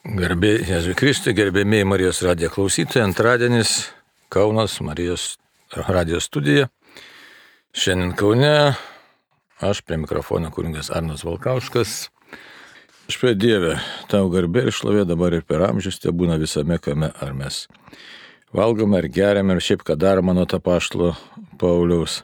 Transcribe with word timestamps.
Garbė 0.00 0.54
Jėzui 0.64 0.94
Kristui, 0.96 1.34
gerbėmiai 1.36 1.84
Marijos 1.84 2.22
radijo 2.24 2.48
klausytojai, 2.54 3.02
antradienis 3.04 3.90
Kaunas 4.32 4.78
Marijos 4.80 5.34
radijo 5.76 6.22
studija. 6.24 6.70
Šiandien 7.76 8.14
Kaune 8.16 8.54
aš 9.60 9.82
prie 9.84 9.98
mikrofono 10.00 10.48
kūringas 10.56 10.88
Arnas 10.88 11.20
Valkauškas. 11.28 12.08
Aš 13.12 13.20
prie 13.20 13.34
Dievę, 13.36 13.76
tau 14.08 14.32
garbė 14.32 14.64
ir 14.70 14.72
šlovė 14.72 15.04
dabar 15.04 15.36
ir 15.36 15.44
per 15.44 15.66
amžius 15.68 16.00
te 16.00 16.08
būna 16.08 16.40
visame 16.40 16.80
kame, 16.80 17.12
ar 17.20 17.36
mes 17.36 17.66
valgome, 18.56 19.02
ar 19.02 19.12
geriame, 19.12 19.52
ar 19.52 19.60
šiaip 19.60 19.84
ką 19.84 20.00
daro 20.00 20.24
mano 20.24 20.48
tą 20.48 20.62
paštlo 20.64 21.12
Pauliaus, 21.60 22.22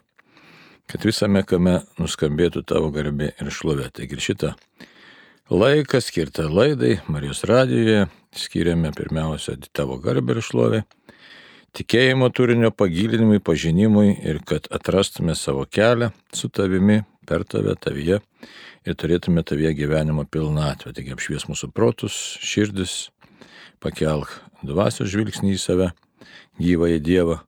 kad 0.89 1.05
visame 1.05 1.45
kame 1.45 1.83
nuskambėtų 2.01 2.65
tavo 2.65 2.89
garbė 2.97 3.35
ir 3.37 3.53
šlovė. 3.53 3.93
Taigi 3.93 4.17
ir 4.17 4.31
šitą 4.31 4.57
Laiką 5.51 6.01
skirtą 6.01 6.49
laidai 6.51 6.97
Marijos 7.07 7.45
radijoje 7.45 8.07
skiriame 8.35 8.91
pirmiausia 8.91 9.53
tavo 9.73 9.95
garbę 10.03 10.35
ir 10.35 10.41
šlovę, 10.43 10.81
tikėjimo 11.79 12.33
turinio 12.35 12.73
pagilinimui, 12.75 13.39
pažinimui 13.39 14.17
ir 14.27 14.41
kad 14.43 14.67
atrastume 14.75 15.37
savo 15.39 15.63
kelią 15.71 16.09
su 16.35 16.51
tavimi, 16.51 17.05
per 17.31 17.45
tave, 17.47 17.77
tavyje 17.79 18.19
ir 18.83 18.99
turėtume 18.99 19.47
tavyje 19.47 19.71
gyvenimo 19.85 20.27
pilnatvę. 20.27 20.91
Taigi 20.99 21.15
apšvies 21.15 21.47
mūsų 21.47 21.71
protus, 21.71 22.19
širdis, 22.43 22.97
pakelk 23.79 24.41
dvasios 24.67 25.15
žvilgsnį 25.15 25.55
į 25.55 25.63
save, 25.63 25.93
gyvą 26.59 26.91
į 26.97 27.01
Dievą, 27.07 27.39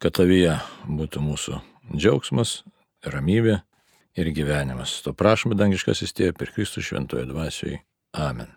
kad 0.00 0.16
tavyje 0.16 0.56
būtų 0.88 1.28
mūsų 1.28 1.60
džiaugsmas, 1.92 2.62
ramybė 3.04 3.65
ir 4.16 4.30
gyvenimas. 4.34 4.98
To 5.04 5.12
prašome 5.16 5.56
dangiškasis 5.58 6.14
tėvė 6.16 6.36
per 6.36 6.52
Kristų 6.56 6.84
šventojo 6.84 7.26
dvasioje. 7.30 7.82
Amen. 8.16 8.52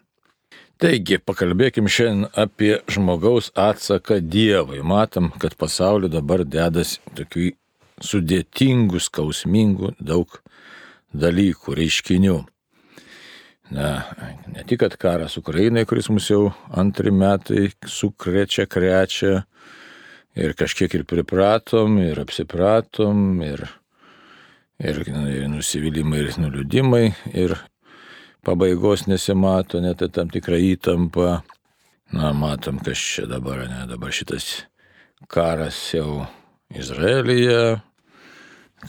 Taigi, 0.79 1.17
pakalbėkim 1.19 1.89
šiandien 1.91 2.29
apie 2.39 2.77
žmogaus 2.87 3.49
atsaką 3.59 4.21
Dievui. 4.23 4.79
Matom, 4.79 5.33
kad 5.41 5.57
pasauliu 5.59 6.07
dabar 6.07 6.45
dedas 6.47 7.01
tokių 7.17 7.49
sudėtingų, 7.99 9.01
skausmingų 9.03 9.91
daug 9.99 10.39
dalykų, 11.11 11.75
reiškinių. 11.81 12.37
Na, 13.75 13.89
ne 14.49 14.63
tik, 14.65 14.79
kad 14.85 14.95
karas 14.97 15.35
Ukrainai, 15.37 15.83
kuris 15.85 16.07
mus 16.09 16.29
jau 16.31 16.47
antri 16.71 17.11
metai 17.13 17.67
sukrečia, 17.85 18.65
krečia 18.65 19.43
ir 20.39 20.55
kažkiek 20.57 20.95
ir 20.95 21.03
pripratom, 21.05 21.99
ir 22.01 22.23
apsipratom, 22.23 23.43
ir 23.45 23.67
ir, 24.79 25.01
ir 25.05 25.47
nusivylimai, 25.51 26.23
ir 26.23 26.39
nuliūdimai, 26.39 27.03
ir 27.35 27.55
pabaigos 28.45 29.05
nesimato, 29.09 29.81
net 29.83 30.03
tam 30.15 30.31
tikra 30.31 30.59
įtampa. 30.61 31.41
Na, 32.15 32.31
matom, 32.33 32.79
kas 32.81 32.97
čia 32.97 33.27
dabar, 33.29 33.67
ne, 33.69 33.83
dabar 33.89 34.13
šitas 34.15 34.63
karas 35.29 35.77
jau 35.93 36.23
Izraelyje, 36.73 37.77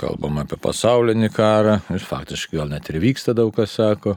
kalbam 0.00 0.40
apie 0.40 0.56
pasaulinį 0.60 1.28
karą, 1.34 1.80
ir 1.92 2.06
faktiškai 2.06 2.60
gal 2.60 2.70
net 2.72 2.88
ir 2.88 3.00
vyksta 3.02 3.34
daug 3.36 3.52
kas 3.56 3.76
sako, 3.76 4.16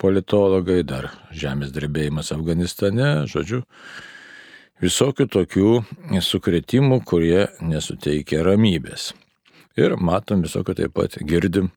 politologai, 0.00 0.80
dar 0.88 1.10
žemės 1.36 1.74
drebėjimas 1.76 2.32
Afganistane, 2.32 3.26
žodžiu, 3.28 3.60
visokių 4.80 5.26
tokių 5.28 5.72
sukretimų, 6.24 7.02
kurie 7.04 7.48
nesuteikia 7.60 8.40
ramybės. 8.46 9.10
Ir 9.80 9.94
matom 9.96 10.42
visokio 10.44 10.74
taip 10.76 10.92
pat 10.92 11.14
girdim 11.24 11.70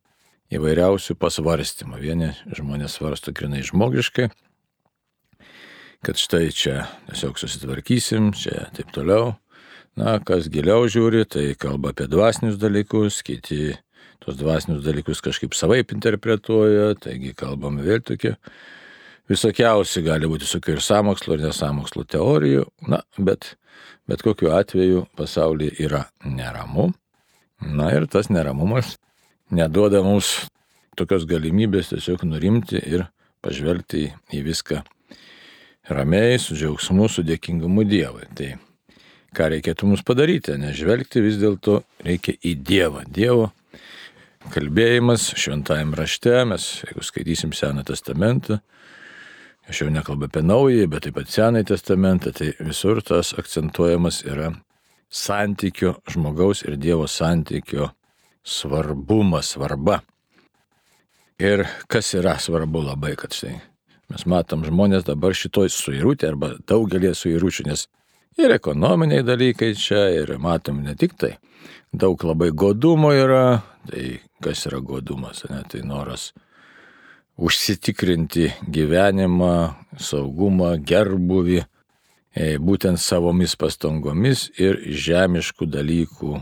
įvairiausių 0.51 1.15
pasvarstymų. 1.15 1.99
Vieni 2.01 2.31
žmonės 2.51 2.97
svarsto 2.97 3.31
grinai 3.31 3.61
žmogiškai, 3.63 4.25
kad 6.03 6.19
štai 6.19 6.49
čia 6.51 6.81
tiesiog 7.07 7.39
susitvarkysim, 7.39 8.33
čia 8.35 8.67
taip 8.75 8.91
toliau. 8.95 9.37
Na, 9.95 10.17
kas 10.19 10.49
giliau 10.51 10.83
žiūri, 10.89 11.21
tai 11.29 11.45
kalba 11.55 11.93
apie 11.93 12.09
dvasinius 12.09 12.57
dalykus, 12.59 13.21
kiti 13.23 13.75
tos 14.25 14.35
dvasinius 14.39 14.81
dalykus 14.83 15.21
kažkaip 15.23 15.55
savaip 15.55 15.93
interpretuoja, 15.95 16.95
taigi 16.99 17.31
kalbam 17.37 17.77
vėl 17.85 18.01
tokie 18.03 18.33
visokiausi, 19.31 20.03
gali 20.03 20.27
būti 20.27 20.49
visokių 20.49 20.75
ir 20.75 20.83
samokslo, 20.83 21.37
ir 21.37 21.45
nesamokslo 21.45 22.03
teorijų, 22.09 22.65
na, 22.89 22.99
bet, 23.15 23.53
bet 24.09 24.25
kokiu 24.25 24.51
atveju 24.57 25.05
pasaulyje 25.15 25.77
yra 25.85 26.03
neramu. 26.25 26.89
Na 27.63 27.91
ir 27.95 28.07
tas 28.11 28.29
neramumas 28.33 28.97
neduoda 29.53 30.01
mums 30.03 30.49
tokios 30.97 31.25
galimybės 31.29 31.91
tiesiog 31.93 32.25
nurimti 32.27 32.79
ir 32.79 33.07
pažvelgti 33.43 34.09
į 34.33 34.43
viską 34.45 34.81
ramiai, 35.89 36.37
su 36.39 36.55
džiaugsmu, 36.55 37.09
su 37.09 37.23
dėkingumu 37.27 37.85
Dievui. 37.87 38.27
Tai 38.37 38.53
ką 39.35 39.49
reikėtų 39.55 39.89
mums 39.89 40.03
padaryti, 40.05 40.55
nežvelgti 40.59 41.23
vis 41.25 41.39
dėlto 41.41 41.81
reikia 42.05 42.35
į 42.39 42.55
Dievą. 42.61 43.03
Dievo 43.09 43.49
kalbėjimas 44.53 45.31
šventajame 45.39 45.97
rašte, 45.97 46.35
mes 46.47 46.67
jeigu 46.83 47.03
skaitysim 47.05 47.53
Seną 47.55 47.85
testamentą, 47.87 48.59
aš 49.69 49.83
jau 49.83 49.89
nekalbu 49.93 50.27
apie 50.27 50.43
naująjį, 50.43 50.89
bet 50.91 51.07
taip 51.07 51.17
pat 51.19 51.31
Senąjį 51.31 51.69
testamentą, 51.71 52.33
tai 52.35 52.51
visur 52.59 53.01
tas 53.05 53.33
akcentuojamas 53.39 54.23
yra 54.27 54.51
santykio, 55.13 55.95
žmogaus 56.09 56.63
ir 56.65 56.77
Dievo 56.77 57.07
santykio 57.07 57.89
svarbumas, 58.43 59.53
svarba. 59.53 59.99
Ir 61.39 61.65
kas 61.87 62.13
yra 62.17 62.37
svarbu 62.39 62.81
labai, 62.87 63.15
kad 63.19 63.33
štai 63.35 63.53
mes 64.11 64.25
matom 64.29 64.65
žmonės 64.65 65.05
dabar 65.07 65.33
šitoj 65.33 65.71
suirutė 65.73 66.27
arba 66.29 66.51
daugelį 66.69 67.13
suiručių, 67.17 67.65
nes 67.69 67.87
ir 68.37 68.53
ekonominiai 68.53 69.23
dalykai 69.25 69.71
čia, 69.79 70.05
ir 70.13 70.35
matom 70.41 70.83
ne 70.85 70.93
tik 70.99 71.15
tai, 71.17 71.31
daug 71.93 72.21
labai 72.25 72.51
godumo 72.51 73.13
yra, 73.15 73.63
tai 73.89 74.19
kas 74.43 74.67
yra 74.69 74.81
godumas, 74.85 75.45
ne, 75.49 75.63
tai 75.69 75.81
noras 75.87 76.31
užsitikrinti 77.41 78.51
gyvenimą, 78.69 79.55
saugumą, 79.97 80.75
gerbuvį, 80.77 81.63
E, 81.63 81.72
būtent 82.33 83.01
savomis 83.01 83.55
pastangomis 83.55 84.47
ir 84.57 84.79
žemiškų 84.89 85.67
dalykų 85.69 86.39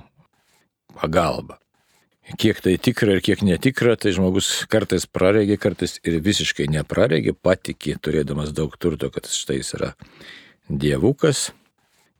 pagalba. 0.95 1.57
Kiek 2.37 2.61
tai 2.63 2.77
tikra 2.77 3.17
ir 3.17 3.23
kiek 3.25 3.41
netikra, 3.43 3.97
tai 3.99 4.13
žmogus 4.15 4.63
kartais 4.71 5.07
praregė, 5.09 5.57
kartais 5.59 5.97
ir 6.05 6.21
visiškai 6.23 6.69
nepraregė, 6.71 7.33
patikė, 7.33 7.97
turėdamas 7.99 8.53
daug 8.55 8.77
turto, 8.79 9.09
kad 9.11 9.27
štai 9.27 9.57
jis 9.59 9.73
yra 9.75 9.89
dievukas 10.69 11.49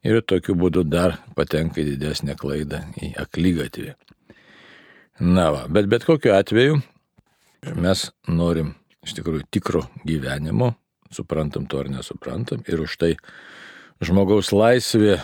ir 0.04 0.20
tokiu 0.26 0.58
būdu 0.58 0.84
dar 0.90 1.20
patenka 1.38 1.80
į 1.80 1.94
didesnę 1.94 2.36
klaidą, 2.36 2.82
į 3.00 3.14
aklygatvį. 3.22 3.94
Na, 5.22 5.52
va, 5.54 5.64
bet 5.70 5.88
bet 5.88 6.04
kokiu 6.08 6.34
atveju 6.34 6.82
mes 7.78 8.08
norim 8.28 8.74
iš 9.06 9.16
tikrųjų 9.20 9.46
tikro 9.54 9.86
gyvenimo, 10.04 10.74
suprantam 11.14 11.68
to 11.70 11.80
ar 11.82 11.92
nesuprantam 11.94 12.66
ir 12.68 12.82
už 12.82 12.98
tai 12.98 13.12
žmogaus 14.02 14.52
laisvė, 14.56 15.20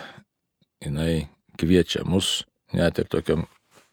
jinai 0.84 1.28
kviečia 1.58 2.04
mus 2.06 2.44
net 2.78 3.00
ir 3.02 3.10
tokiam 3.10 3.46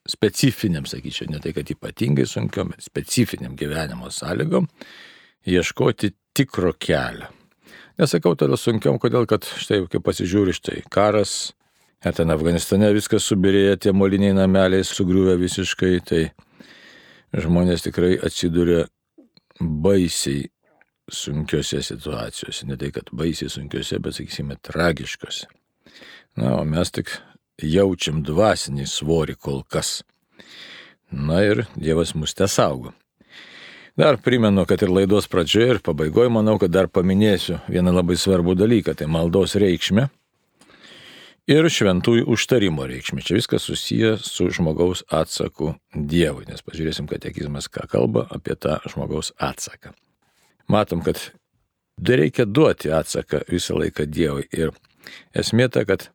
specifiniam, 0.09 0.84
sakyčiau, 0.89 1.31
ne 1.33 1.41
tai 1.41 1.55
kad 1.56 1.71
ypatingai 1.72 2.27
sunkiam, 2.28 2.75
bet 2.75 2.84
specifiniam 2.84 3.55
gyvenimo 3.56 4.11
sąlygom, 4.12 4.69
ieškoti 5.49 6.12
tikro 6.37 6.75
kelio. 6.77 7.31
Nesakau 7.99 8.34
tada 8.37 8.59
sunkiam, 8.59 8.99
kodėl, 9.00 9.25
kad 9.31 9.47
štai, 9.47 9.84
kai 9.89 10.00
pasižiūri, 10.03 10.53
štai 10.56 10.81
karas, 10.93 11.55
net 12.05 12.19
ten 12.19 12.33
Afganistane 12.34 12.91
viskas 12.93 13.25
subirėję, 13.31 13.77
tie 13.87 13.94
moliniai 13.94 14.34
nameliai 14.37 14.84
sugriuvę 14.84 15.39
visiškai, 15.41 15.94
tai 16.05 16.25
žmonės 17.33 17.87
tikrai 17.87 18.17
atsiduria 18.19 18.84
baisiai 19.61 20.50
sunkiose 21.09 21.83
situacijose, 21.83 22.67
ne 22.67 22.77
tai 22.77 22.91
kad 22.91 23.11
baisiai 23.12 23.51
sunkiose, 23.51 23.99
bet 23.99 24.15
sakysime 24.15 24.56
tragiškose. 24.62 25.47
Na, 26.37 26.56
o 26.59 26.65
mes 26.65 26.91
tik 26.91 27.12
jaučiam 27.62 28.23
dvasinį 28.27 28.87
svorį 28.91 29.37
kol 29.39 29.62
kas. 29.69 30.03
Na 31.11 31.43
ir 31.47 31.65
Dievas 31.77 32.15
mus 32.19 32.35
te 32.35 32.49
saugo. 32.51 32.93
Dar 33.97 34.19
primenu, 34.19 34.65
kad 34.67 34.83
ir 34.83 34.91
laidos 34.91 35.29
pradžioje 35.31 35.77
ir 35.77 35.81
pabaigoje 35.87 36.33
manau, 36.35 36.56
kad 36.59 36.73
dar 36.75 36.89
paminėsiu 36.91 37.61
vieną 37.71 37.95
labai 37.95 38.17
svarbų 38.19 38.57
dalyką- 38.59 38.95
tai 38.99 39.07
maldos 39.07 39.55
reikšmė 39.55 40.09
ir 41.47 41.65
šventųjų 41.71 42.27
užtarimo 42.27 42.89
reikšmė. 42.89 43.23
Čia 43.23 43.39
viskas 43.39 43.62
susiję 43.62 44.17
su 44.19 44.50
žmogaus 44.50 45.05
atsaku 45.11 45.77
Dievui, 45.95 46.49
nes 46.49 46.62
pažiūrėsim, 46.62 47.07
kad 47.07 47.21
tekizmas 47.21 47.69
ką 47.69 47.87
kalba 47.87 48.27
apie 48.31 48.57
tą 48.57 48.81
žmogaus 48.89 49.31
atsaką 49.39 49.95
matom, 50.70 51.02
kad 51.05 51.20
dar 52.00 52.20
reikia 52.22 52.46
duoti 52.46 52.93
atsaką 52.93 53.44
visą 53.50 53.78
laiką 53.78 54.06
Dievui. 54.11 54.46
Ir 54.52 54.72
esmė 55.37 55.69
ta, 55.72 55.84
kad 55.88 56.08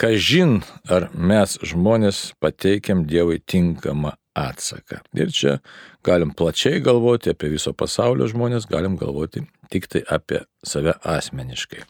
kažin 0.00 0.60
ar 0.92 1.10
mes 1.14 1.58
žmonės 1.64 2.30
pateikiam 2.40 3.04
Dievui 3.08 3.40
tinkamą 3.40 4.14
atsaką. 4.36 5.00
Ir 5.16 5.32
čia 5.32 5.58
galim 6.04 6.34
plačiai 6.36 6.80
galvoti 6.84 7.32
apie 7.32 7.50
viso 7.56 7.72
pasaulio 7.72 8.28
žmonės, 8.30 8.68
galim 8.68 8.96
galvoti 9.00 9.46
tik 9.72 9.88
tai 9.90 10.04
apie 10.12 10.44
save 10.64 10.94
asmeniškai. 11.02 11.84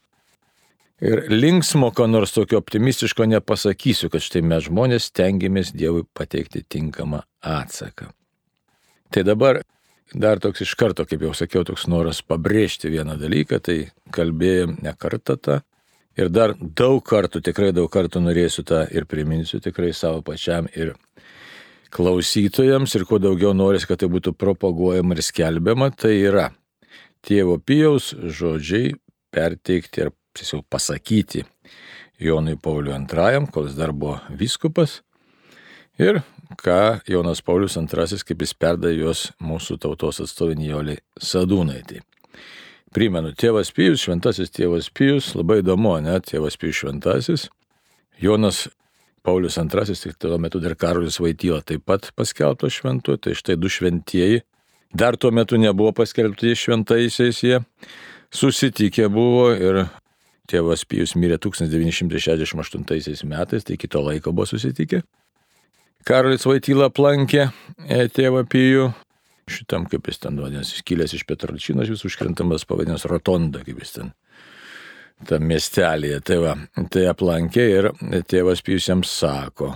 Ir 1.04 1.26
linksmo, 1.28 1.90
ko 1.92 2.06
nors 2.08 2.32
tokio 2.32 2.56
optimistiško 2.62 3.26
nepasakysiu, 3.28 4.08
kad 4.08 4.24
štai 4.24 4.40
mes 4.40 4.64
žmonės 4.70 5.10
stengiamės 5.10 5.74
Dievui 5.76 6.06
pateikti 6.16 6.62
tinkamą 6.64 7.20
atsaką. 7.44 8.08
Tai 9.12 9.24
dabar 9.26 9.60
dar 10.14 10.40
toks 10.42 10.62
iš 10.62 10.74
karto, 10.78 11.06
kaip 11.08 11.24
jau 11.26 11.32
sakiau, 11.34 11.64
toks 11.66 11.86
noras 11.90 12.22
pabrėžti 12.22 12.90
vieną 12.92 13.16
dalyką, 13.20 13.60
tai 13.62 13.78
kalbėjom 14.14 14.78
ne 14.84 14.92
kartą 14.98 15.36
tą. 15.36 15.62
Ir 16.16 16.30
dar 16.32 16.54
daug 16.56 17.02
kartų, 17.04 17.42
tikrai 17.44 17.72
daug 17.76 17.90
kartų 17.92 18.22
norėsiu 18.24 18.64
tą 18.64 18.86
ir 18.88 19.04
priminsiu 19.04 19.60
tikrai 19.60 19.92
savo 19.92 20.22
pačiam 20.24 20.68
ir 20.72 20.94
klausytojams 21.92 22.94
ir 22.96 23.04
kuo 23.08 23.18
daugiau 23.20 23.52
norės, 23.56 23.84
kad 23.88 24.00
tai 24.00 24.08
būtų 24.12 24.32
propaguojama 24.36 25.16
ir 25.16 25.24
skelbiama, 25.24 25.90
tai 25.92 26.16
yra 26.22 26.50
tėvo 27.26 27.58
Pijaus 27.60 28.14
žodžiai 28.16 28.94
perteikti 29.34 30.06
ir 30.06 30.12
tiesiog 30.36 30.64
pasakyti 30.72 31.44
Jonui 32.22 32.56
Pauliui 32.56 32.96
II, 32.96 33.50
kol 33.52 33.68
jis 33.68 33.76
dar 33.76 33.92
buvo 33.92 34.18
vyskupas. 34.32 35.02
Ir 36.00 36.22
ką 36.54 37.00
Jonas 37.08 37.42
Paulius 37.42 37.76
II, 37.76 38.20
kaip 38.26 38.42
jis 38.44 38.54
perdavė 38.54 39.00
juos 39.00 39.30
mūsų 39.42 39.78
tautos 39.82 40.20
atstovė 40.24 40.56
Nijolė 40.60 40.98
Sadūnaitė. 41.18 42.02
Primenu, 42.94 43.34
tėvas 43.36 43.72
Pijus, 43.76 44.04
šventasis 44.06 44.52
tėvas 44.54 44.88
Pijus, 44.94 45.34
labai 45.36 45.60
įdomu, 45.60 45.96
ne, 46.00 46.16
tėvas 46.24 46.56
Pijus 46.56 46.78
šventasis. 46.84 47.48
Jonas 48.22 48.68
Paulius 49.26 49.58
II, 49.58 49.96
tik 49.98 50.16
tuo 50.22 50.38
metu 50.38 50.60
dar 50.62 50.76
Karolis 50.78 51.18
Vaityla 51.20 51.60
taip 51.66 51.84
pat 51.84 52.12
paskelbto 52.16 52.70
šventu, 52.70 53.18
tai 53.18 53.34
štai 53.36 53.58
du 53.58 53.68
šventieji. 53.68 54.44
Dar 54.96 55.18
tuo 55.18 55.32
metu 55.34 55.58
nebuvo 55.58 55.92
paskelbti 55.92 56.54
šventaisiais 56.56 57.42
jie. 57.42 57.60
Susitikę 58.32 59.08
buvo 59.12 59.50
ir 59.52 59.82
tėvas 60.48 60.86
Pijus 60.88 61.16
mirė 61.18 61.40
1968 61.42 63.26
metais, 63.26 63.66
tai 63.66 63.76
kito 63.76 64.00
laiko 64.06 64.32
buvo 64.32 64.46
susitikę. 64.46 65.02
Karolis 66.06 66.44
Vaityla 66.46 66.86
aplankė 66.86 67.48
e, 67.82 68.04
tėvą 68.14 68.44
Pijų, 68.46 68.84
šitam, 69.50 69.88
kaip 69.90 70.06
jis 70.06 70.20
ten 70.22 70.36
vadinasi, 70.38 70.84
kilęs 70.86 71.16
iš 71.16 71.24
Petralčinos, 71.26 71.88
vis 71.90 72.04
užkrintamas 72.06 72.62
pavadinęs 72.70 73.08
Rotonda, 73.10 73.64
kaip 73.66 73.80
jis 73.82 73.96
ten 73.96 74.12
tam 75.26 75.48
miestelėje. 75.50 76.20
Tai, 76.28 76.36
va, 76.44 76.52
tai 76.94 77.08
aplankė 77.10 77.64
ir 77.72 77.88
tėvas 78.30 78.62
Pijus 78.62 78.86
jam 78.86 79.02
sako, 79.02 79.72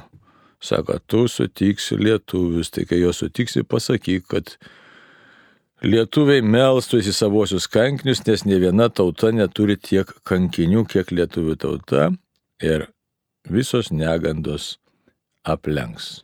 sako, 0.63 1.01
tu 1.11 1.25
sutiksi 1.27 1.99
lietuvius, 1.99 2.71
tai 2.77 2.87
kai 2.87 3.01
juos 3.01 3.25
sutiksi, 3.25 3.65
pasakyk, 3.67 4.29
kad 4.31 4.55
lietuviai 5.83 6.45
melstusi 6.47 7.11
savosius 7.17 7.67
kankinius, 7.67 8.23
nes 8.29 8.47
ne 8.47 8.61
viena 8.63 8.87
tauta 8.87 9.33
neturi 9.35 9.81
tiek 9.83 10.15
kankinių, 10.31 10.87
kiek 10.95 11.11
lietuvių 11.11 11.59
tauta 11.59 12.13
ir 12.63 12.87
visos 13.51 13.91
negandos 13.91 14.77
aplenks. 15.45 16.21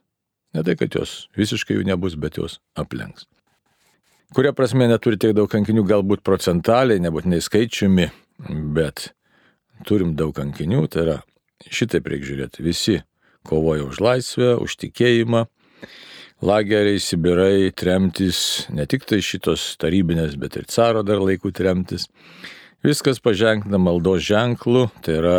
Ne 0.56 0.64
tai, 0.64 0.76
kad 0.78 0.94
jos 0.94 1.26
visiškai 1.36 1.78
jų 1.78 1.88
nebus, 1.88 2.16
bet 2.20 2.38
jos 2.40 2.60
aplenks. 2.78 3.28
Kuria 4.34 4.50
prasme 4.56 4.88
neturi 4.90 5.18
tiek 5.20 5.36
daug 5.36 5.50
kankinių, 5.50 5.84
galbūt 5.86 6.24
procentaliai, 6.26 6.98
nebūtinai 7.04 7.38
skaičiumi, 7.44 8.08
Bet 8.44 9.10
turim 9.88 10.14
daug 10.16 10.34
kankinių, 10.36 10.84
tai 10.92 11.04
yra 11.06 11.16
šitaip 11.72 12.08
reikia 12.10 12.30
žiūrėti. 12.30 12.64
Visi 12.64 12.96
kovoja 13.48 13.86
už 13.88 14.00
laisvę, 14.04 14.56
už 14.60 14.76
tikėjimą. 14.82 15.46
Lageriai, 16.44 17.00
Sibirai, 17.00 17.70
tremtis, 17.72 18.66
ne 18.68 18.84
tik 18.84 19.06
tai 19.08 19.22
šitos 19.24 19.70
tarybinės, 19.80 20.34
bet 20.36 20.58
ir 20.60 20.66
caro 20.68 21.00
dar 21.06 21.22
laikų 21.24 21.54
tremtis. 21.56 22.10
Viskas 22.84 23.22
paženkina 23.24 23.80
maldos 23.80 24.20
ženklu, 24.26 24.90
tai 25.00 25.16
yra 25.22 25.38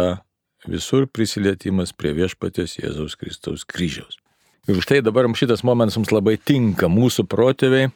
visur 0.67 1.07
prisilietimas 1.07 1.93
prie 1.95 2.13
viešpatės 2.17 2.77
Jėzaus 2.81 3.17
Kristaus 3.19 3.65
kryžiaus. 3.67 4.19
Ir 4.67 4.79
už 4.79 4.87
tai 4.89 4.99
dabar 5.01 5.27
šitas 5.31 5.63
momentas 5.63 5.95
mums 5.95 6.11
labai 6.11 6.35
tinka. 6.37 6.89
Mūsų 6.91 7.23
protėviai 7.31 7.91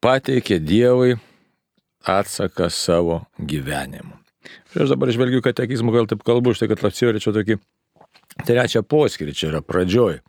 pateikė 0.00 0.56
Dievui 0.62 1.18
atsaką 2.08 2.70
savo 2.72 3.26
gyvenimu. 3.38 4.16
Ir 4.72 4.84
aš 4.84 4.94
dabar 4.94 5.12
žvelgiu 5.12 5.42
katekizmų, 5.44 5.92
gal 5.92 6.08
taip 6.08 6.24
kalbu, 6.24 6.54
štai 6.56 6.70
kad 6.70 6.86
apsiverčiau 6.88 7.34
tokį 7.36 7.58
trečią 8.48 8.84
poskirį, 8.86 9.36
čia 9.36 9.50
yra 9.50 9.62
pradžioj 9.64 10.20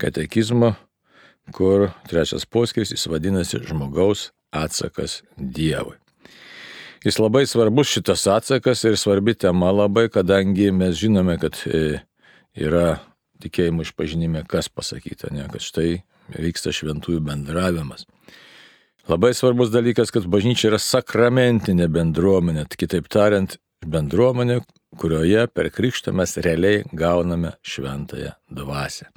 katekizmo, 0.00 0.74
kur 1.52 1.90
trečias 2.08 2.48
poskiris 2.48 2.94
jis 2.94 3.08
vadinasi 3.10 3.60
žmogaus 3.68 4.30
atsakas 4.54 5.22
Dievui. 5.36 5.98
Jis 7.04 7.18
labai 7.22 7.44
svarbus 7.46 7.92
šitas 7.92 8.26
atsakas 8.26 8.82
ir 8.84 8.96
svarbi 8.98 9.34
tema 9.34 9.70
labai, 9.70 10.08
kadangi 10.10 10.72
mes 10.74 10.96
žinome, 10.98 11.36
kad 11.38 11.54
e, 11.70 12.00
yra 12.58 12.98
tikėjimo 13.42 13.84
išpažinime 13.86 14.42
kas 14.50 14.66
pasakyta, 14.68 15.30
ne, 15.30 15.46
kad 15.52 15.62
štai 15.62 16.00
vyksta 16.34 16.72
šventųjų 16.74 17.22
bendravimas. 17.24 18.06
Labai 19.08 19.30
svarbus 19.32 19.70
dalykas, 19.72 20.10
kad 20.12 20.26
bažnyčia 20.28 20.72
yra 20.72 20.80
sakramentinė 20.82 21.86
bendruomenė, 21.88 22.66
kitaip 22.76 23.06
tariant, 23.08 23.54
bendruomenė, 23.86 24.58
kurioje 24.98 25.46
per 25.54 25.70
krikštą 25.72 26.12
mes 26.12 26.34
realiai 26.44 26.82
gauname 26.92 27.54
šventąją 27.62 28.34
dvasę. 28.58 29.08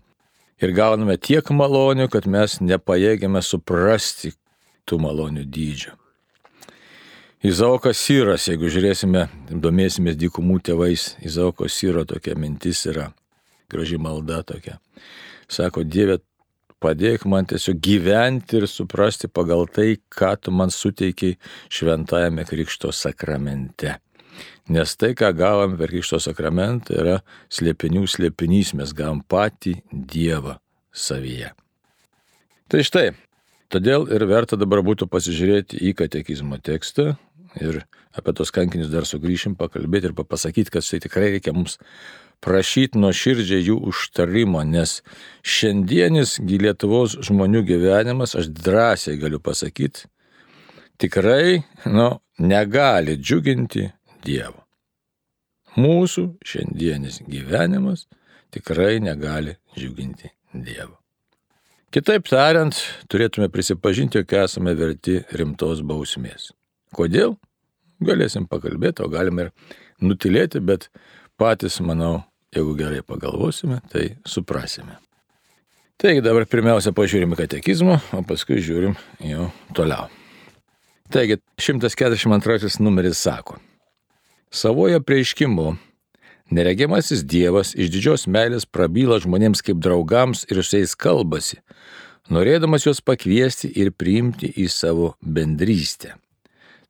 Ir 0.61 0.75
gauname 0.77 1.17
tiek 1.17 1.49
malonių, 1.49 2.05
kad 2.13 2.29
mes 2.29 2.59
nepajėgiame 2.61 3.41
suprasti 3.41 4.35
tų 4.85 5.01
malonių 5.01 5.47
dydžio. 5.49 5.97
Izaukas 7.41 7.97
Syras, 7.97 8.43
jeigu 8.45 8.69
žiūrėsime, 8.69 9.23
domėsimės 9.49 10.13
dykumų 10.21 10.59
tėvais, 10.67 11.15
Izaoko 11.25 11.65
Syro 11.65 12.03
tokia 12.05 12.35
mintis 12.37 12.83
yra, 12.85 13.07
graži 13.71 13.97
malda 13.97 14.43
tokia. 14.45 14.75
Sako, 15.49 15.81
Dieve, 15.81 16.19
padėk 16.77 17.25
man 17.25 17.47
tiesiog 17.49 17.79
gyventi 17.81 18.59
ir 18.59 18.67
suprasti 18.69 19.25
pagal 19.25 19.65
tai, 19.73 19.95
ką 20.05 20.35
tu 20.37 20.53
man 20.53 20.69
suteikiai 20.69 21.39
šventajame 21.73 22.45
Krikšto 22.45 22.93
sakramente. 22.93 23.97
Nes 24.69 24.93
tai, 24.93 25.15
ką 25.17 25.33
gavom 25.33 25.73
per 25.81 25.89
Krikšto 25.89 26.21
sakramentą, 26.21 26.93
yra 27.01 27.17
slėpinių 27.49 28.05
slėpinys, 28.05 28.75
mes 28.77 28.93
gavom 28.93 29.25
patį 29.25 29.79
Dievą 29.89 30.59
savyje. 30.93 31.55
Tai 32.69 32.85
štai, 32.85 33.07
todėl 33.73 34.05
ir 34.13 34.29
verta 34.29 34.61
dabar 34.61 34.85
būtų 34.85 35.09
pasižiūrėti 35.09 35.81
į 35.89 35.97
katekizmo 35.97 36.61
tekstą 36.61 37.17
ir 37.59 37.81
apie 38.15 38.33
tos 38.35 38.51
kankinius 38.53 38.91
dar 38.91 39.07
sugrįšim, 39.07 39.55
pakalbėti 39.59 40.09
ir 40.09 40.15
papasakyti, 40.17 40.71
kad 40.73 40.85
tai 40.85 40.99
tikrai 41.03 41.31
reikia 41.35 41.53
mums 41.55 41.77
prašyti 42.41 42.99
nuoširdžiai 42.99 43.65
jų 43.67 43.77
užtarimo, 43.91 44.63
nes 44.65 44.99
šiandienis 45.45 46.39
Lietuvos 46.41 47.17
žmonių 47.27 47.63
gyvenimas, 47.67 48.35
aš 48.35 48.49
drąsiai 48.55 49.19
galiu 49.21 49.39
pasakyti, 49.43 50.07
tikrai 51.01 51.61
nu, 51.85 52.09
negali 52.41 53.17
džiuginti 53.17 53.89
Dievo. 54.25 54.59
Mūsų 55.79 56.25
šiandienis 56.45 57.21
gyvenimas 57.29 58.07
tikrai 58.51 58.99
negali 58.99 59.55
džiuginti 59.77 60.33
Dievo. 60.51 60.97
Kitaip 61.91 62.27
tariant, 62.31 62.77
turėtume 63.11 63.49
prisipažinti, 63.51 64.21
jog 64.21 64.33
esame 64.45 64.73
verti 64.79 65.17
rimtos 65.35 65.81
bausmės. 65.83 66.51
Kodėl? 66.95 67.37
Galėsim 68.01 68.47
pakalbėti, 68.49 69.05
o 69.05 69.11
galime 69.13 69.47
ir 69.47 69.51
nutilėti, 70.01 70.59
bet 70.65 70.89
patys, 71.37 71.77
manau, 71.85 72.23
Jeigu 72.51 72.75
gerai 72.75 73.01
pagalvosime, 73.01 73.79
tai 73.91 74.17
suprasime. 74.27 74.97
Taigi 76.01 76.19
dabar 76.19 76.43
pirmiausia 76.49 76.91
pažiūrime 76.91 77.37
katekizmą, 77.39 77.95
o 78.11 78.19
paskui 78.27 78.57
žiūrim 78.59 78.97
jau 79.23 79.45
toliau. 79.77 80.09
Taigi 81.11 81.37
142 81.61 82.81
numeris 82.83 83.21
sako. 83.23 83.55
Savojo 84.51 84.99
prieiškimu 84.99 85.77
neregimasis 86.51 87.23
Dievas 87.23 87.71
iš 87.71 87.93
didžios 87.93 88.27
meilės 88.27 88.67
prabyla 88.67 89.21
žmonėms 89.23 89.63
kaip 89.63 89.79
draugams 89.79 90.43
ir 90.51 90.59
su 90.59 90.81
jais 90.81 90.97
kalbasi, 90.99 91.61
norėdamas 92.27 92.89
juos 92.89 92.99
pakviesti 92.99 93.71
ir 93.79 93.93
priimti 93.95 94.51
į 94.59 94.67
savo 94.67 95.13
bendrystę. 95.23 96.17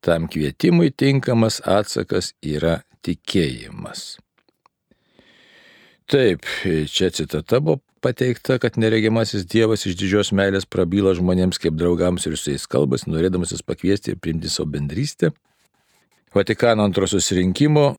Tam 0.01 0.25
kvietimui 0.31 0.89
tinkamas 0.97 1.59
atsakas 1.65 2.33
yra 2.41 2.79
tikėjimas. 3.05 4.17
Taip, 6.11 6.43
čia 6.91 7.11
citata 7.13 7.61
buvo 7.61 7.79
pateikta, 8.01 8.57
kad 8.59 8.79
neregimasis 8.81 9.45
Dievas 9.47 9.85
iš 9.85 9.95
didžios 9.99 10.33
meilės 10.35 10.65
prabyla 10.65 11.13
žmonėms 11.15 11.61
kaip 11.61 11.77
draugams 11.77 12.25
ir 12.27 12.35
su 12.35 12.51
jais 12.51 12.65
kalbas, 12.67 13.05
norėdamas 13.07 13.53
jas 13.53 13.63
pakviesti 13.63 14.15
ir 14.15 14.19
priimti 14.19 14.49
savo 14.49 14.71
bendrystę. 14.73 15.31
Vatikano 16.35 16.83
antrosios 16.87 17.29
rinkimo 17.37 17.91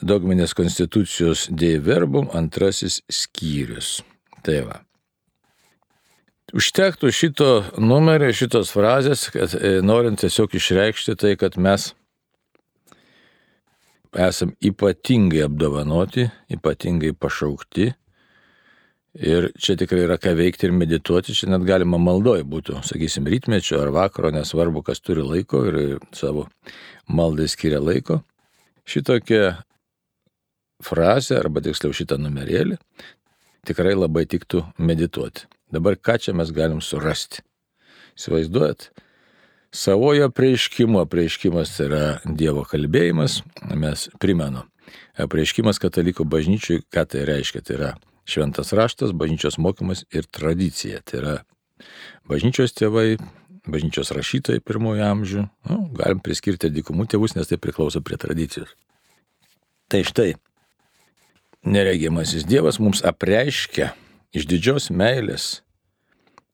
dogminės 0.00 0.56
konstitucijos 0.56 1.48
Dei 1.52 1.78
Verbum 1.84 2.30
antrasis 2.34 3.02
skyrius. 3.12 4.00
Tai 4.42 4.62
va. 4.66 4.80
Užtektų 6.50 7.12
šito 7.14 7.48
numerio, 7.78 8.32
šitos 8.34 8.72
frazės, 8.74 9.28
kad 9.30 9.52
e, 9.54 9.78
norint 9.86 10.18
tiesiog 10.18 10.56
išreikšti 10.58 11.14
tai, 11.20 11.36
kad 11.38 11.54
mes 11.54 11.92
esam 14.18 14.56
ypatingai 14.58 15.44
apdovanoti, 15.46 16.26
ypatingai 16.50 17.12
pašaukti. 17.14 17.92
Ir 19.20 19.48
čia 19.58 19.76
tikrai 19.78 20.04
yra 20.08 20.16
ką 20.22 20.32
veikti 20.38 20.66
ir 20.66 20.74
medituoti, 20.74 21.34
čia 21.34 21.48
net 21.50 21.62
galima 21.66 21.98
maldoj 22.02 22.44
būtų, 22.50 22.80
sakysim, 22.86 23.26
rytmečio 23.30 23.78
ar 23.82 23.90
vakaro, 23.94 24.30
nesvarbu, 24.34 24.84
kas 24.86 25.02
turi 25.02 25.22
laiko 25.26 25.64
ir 25.66 25.80
savo 26.14 26.48
maldai 27.10 27.46
skiria 27.50 27.82
laiko. 27.82 28.20
Šitokia 28.90 29.56
frazė, 30.82 31.38
arba 31.38 31.62
tiksliau 31.62 31.94
šitą 31.94 32.18
numerėlį, 32.22 32.78
tikrai 33.66 33.94
labai 33.98 34.26
tiktų 34.30 34.62
medituoti. 34.78 35.46
Dabar 35.70 35.96
ką 35.96 36.18
čia 36.18 36.34
mes 36.34 36.50
galim 36.54 36.82
surasti? 36.82 37.44
Įsivaizduojat? 38.18 38.90
Savojo 39.70 40.26
prieiškimo, 40.34 41.04
prieiškimas 41.06 41.76
yra 41.84 42.04
Dievo 42.26 42.64
kalbėjimas, 42.66 43.40
mes 43.78 44.08
primenu. 44.18 44.64
Prieiškimas 45.14 45.78
katalikų 45.78 46.26
bažnyčiui, 46.26 46.80
ką 46.90 47.04
tai 47.06 47.22
reiškia, 47.28 47.62
tai 47.62 47.76
yra 47.76 47.90
šventas 48.26 48.74
raštas, 48.74 49.14
bažnyčios 49.14 49.60
mokymas 49.62 50.02
ir 50.10 50.26
tradicija. 50.26 51.04
Tai 51.06 51.22
yra 51.22 51.36
bažnyčios 52.26 52.74
tėvai, 52.74 53.14
bažnyčios 53.70 54.10
rašytojai 54.16 54.64
pirmojo 54.66 55.06
amžių, 55.06 55.46
nu, 55.70 55.80
galim 55.94 56.18
priskirti 56.24 56.72
dikumų 56.74 57.06
tėvus, 57.14 57.38
nes 57.38 57.46
tai 57.46 57.60
priklauso 57.62 58.02
prie 58.02 58.18
tradicijos. 58.18 58.74
Tai 59.90 60.02
štai, 60.06 60.32
neregimasis 61.62 62.42
Dievas 62.48 62.82
mums 62.82 63.06
apreiškia 63.06 63.92
iš 64.36 64.46
didžios 64.50 64.90
meilės 64.90 65.60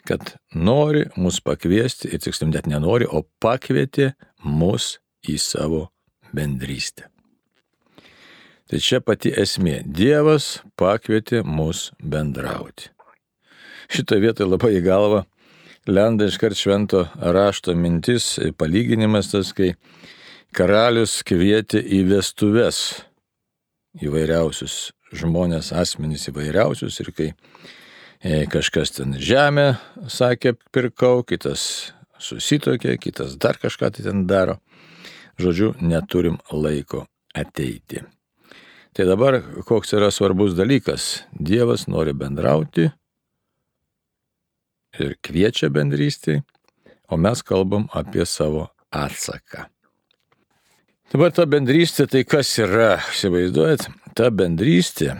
kad 0.06 0.37
nori 0.54 1.04
mus 1.16 1.40
pakviesti, 1.40 2.11
ir 2.14 2.23
tiksliau 2.23 2.50
net 2.52 2.68
nenori, 2.71 3.09
o 3.11 3.25
pakvietė 3.42 4.12
mus 4.47 4.97
į 5.26 5.37
savo 5.42 5.87
bendrystę. 6.37 7.11
Tai 8.66 8.80
čia 8.83 9.00
pati 9.02 9.30
esmė. 9.30 9.80
Dievas 9.87 10.61
pakvietė 10.78 11.42
mus 11.47 11.90
bendrauti. 12.02 12.90
Šitoje 13.92 14.23
vietoje 14.25 14.50
labai 14.50 14.73
į 14.78 14.83
galvą 14.87 15.23
lenda 15.87 16.26
iškart 16.26 16.59
švento 16.59 17.04
rašto 17.23 17.76
mintis, 17.78 18.33
palyginimas 18.59 19.30
tas, 19.30 19.52
kai 19.54 19.75
karalius 20.56 21.21
kvietė 21.26 21.78
į 21.78 22.02
vestuves 22.11 22.80
įvairiausius 24.02 24.90
žmonės, 25.19 25.73
asmenys 25.77 26.29
įvairiausius 26.31 27.01
ir 27.03 27.13
kai 27.17 27.33
E, 28.27 28.47
kažkas 28.49 28.95
ten 28.97 29.13
žemę, 29.21 29.77
sakė, 30.09 30.55
pirkau, 30.73 31.21
kitas 31.27 31.93
susitokė, 32.19 32.97
kitas 32.99 33.37
dar 33.37 33.59
kažką 33.61 33.91
tai 33.93 34.07
ten 34.07 34.25
daro. 34.27 34.57
Žodžiu, 35.37 35.75
neturim 35.85 36.39
laiko 36.49 37.05
ateiti. 37.37 38.01
Tai 38.97 39.05
dabar 39.05 39.43
koks 39.69 39.93
yra 39.93 40.09
svarbus 40.09 40.57
dalykas. 40.57 41.27
Dievas 41.31 41.85
nori 41.93 42.17
bendrauti 42.17 42.89
ir 44.97 45.15
kviečia 45.21 45.69
bendrystį, 45.69 46.41
o 47.13 47.21
mes 47.21 47.45
kalbam 47.45 47.91
apie 47.93 48.25
savo 48.25 48.71
atsaką. 48.89 49.69
Dabar 51.13 51.37
ta 51.37 51.45
bendrystė, 51.45 52.09
tai 52.09 52.25
kas 52.25 52.49
yra, 52.59 52.97
įsivaizduojat, 53.13 53.91
ta 54.17 54.31
bendrystė 54.33 55.19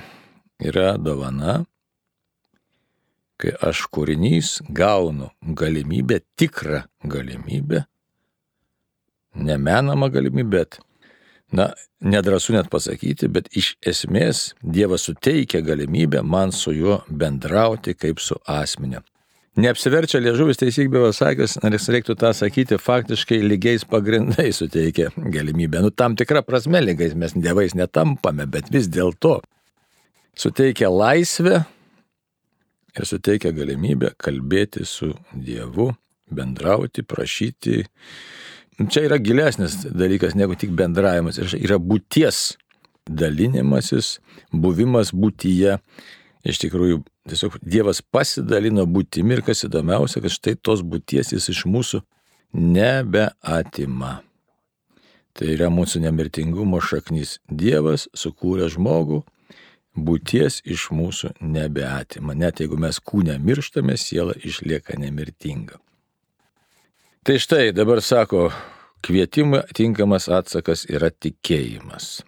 yra 0.65 0.95
dovana, 0.97 1.59
kai 3.37 3.53
aš 3.69 3.85
kūrinys 3.93 4.63
gaunu 4.73 5.29
galimybę, 5.61 6.23
tikrą 6.41 6.81
galimybę, 7.05 7.83
nemenamą 9.37 10.09
galimybę, 10.15 10.49
bet, 10.57 10.79
na, 11.53 11.69
nedrasu 12.01 12.57
net 12.57 12.71
pasakyti, 12.73 13.29
bet 13.29 13.53
iš 13.53 13.75
esmės 13.85 14.55
Dievas 14.63 15.05
suteikia 15.11 15.61
galimybę 15.61 16.25
man 16.25 16.53
su 16.53 16.73
juo 16.73 17.03
bendrauti 17.09 17.95
kaip 17.95 18.23
su 18.25 18.41
asmeniu. 18.49 19.05
Neapsiverčia 19.57 20.19
liežuvis 20.21 20.59
teisyk 20.61 20.91
be 20.93 21.01
pasakęs, 21.01 21.55
nes 21.65 21.87
reiktų 21.89 22.19
tą 22.21 22.35
sakyti, 22.37 22.77
faktiškai 22.77 23.39
lygiais 23.41 23.87
pagrindai 23.89 24.51
suteikia 24.53 25.09
galimybę. 25.17 25.81
Nu, 25.81 25.89
tam 25.89 26.13
tikrą 26.19 26.43
prasme 26.45 26.83
lygiais 26.85 27.15
mes 27.17 27.33
dievais 27.33 27.73
netampame, 27.73 28.45
bet 28.53 28.69
vis 28.75 28.91
dėlto 28.93 29.39
suteikia 30.37 30.91
laisvę 30.93 31.63
ir 32.97 33.09
suteikia 33.09 33.55
galimybę 33.57 34.13
kalbėti 34.21 34.85
su 34.85 35.15
Dievu, 35.33 35.89
bendrauti, 36.29 37.07
prašyti. 37.09 37.81
Čia 38.93 39.07
yra 39.09 39.17
gilesnis 39.25 39.81
dalykas 39.89 40.37
negu 40.37 40.61
tik 40.61 40.77
bendravimas, 40.77 41.41
yra 41.57 41.81
būties 41.81 42.59
dalinimasis, 43.09 44.19
buvimas 44.53 45.17
būtyje. 45.17 45.79
Iš 46.47 46.61
tikrųjų, 46.63 47.01
tiesiog 47.31 47.59
Dievas 47.63 48.03
pasidalino 48.03 48.87
būtimi 48.87 49.37
ir 49.37 49.43
kas 49.47 49.65
įdomiausia, 49.67 50.23
kad 50.25 50.33
štai 50.33 50.57
tos 50.63 50.83
būties 50.87 51.35
jis 51.35 51.51
iš 51.53 51.65
mūsų 51.71 52.03
nebeatima. 52.57 54.21
Tai 55.37 55.49
yra 55.53 55.69
mūsų 55.69 56.01
nemirtingumo 56.07 56.81
šaknis. 56.81 57.39
Dievas 57.49 58.07
sukūrė 58.17 58.71
žmogų, 58.73 59.21
būties 59.97 60.63
iš 60.65 60.89
mūsų 60.97 61.35
nebeatima. 61.41 62.37
Net 62.37 62.63
jeigu 62.63 62.79
mes 62.81 63.01
kūne 63.01 63.37
mirštame, 63.43 63.97
siela 64.01 64.37
išlieka 64.37 64.97
nemirtinga. 65.01 65.81
Tai 67.27 67.37
štai 67.43 67.73
dabar 67.75 68.01
sako, 68.05 68.49
kvietimą 69.05 69.65
tinkamas 69.75 70.29
atsakas 70.33 70.87
yra 70.89 71.11
tikėjimas. 71.11 72.23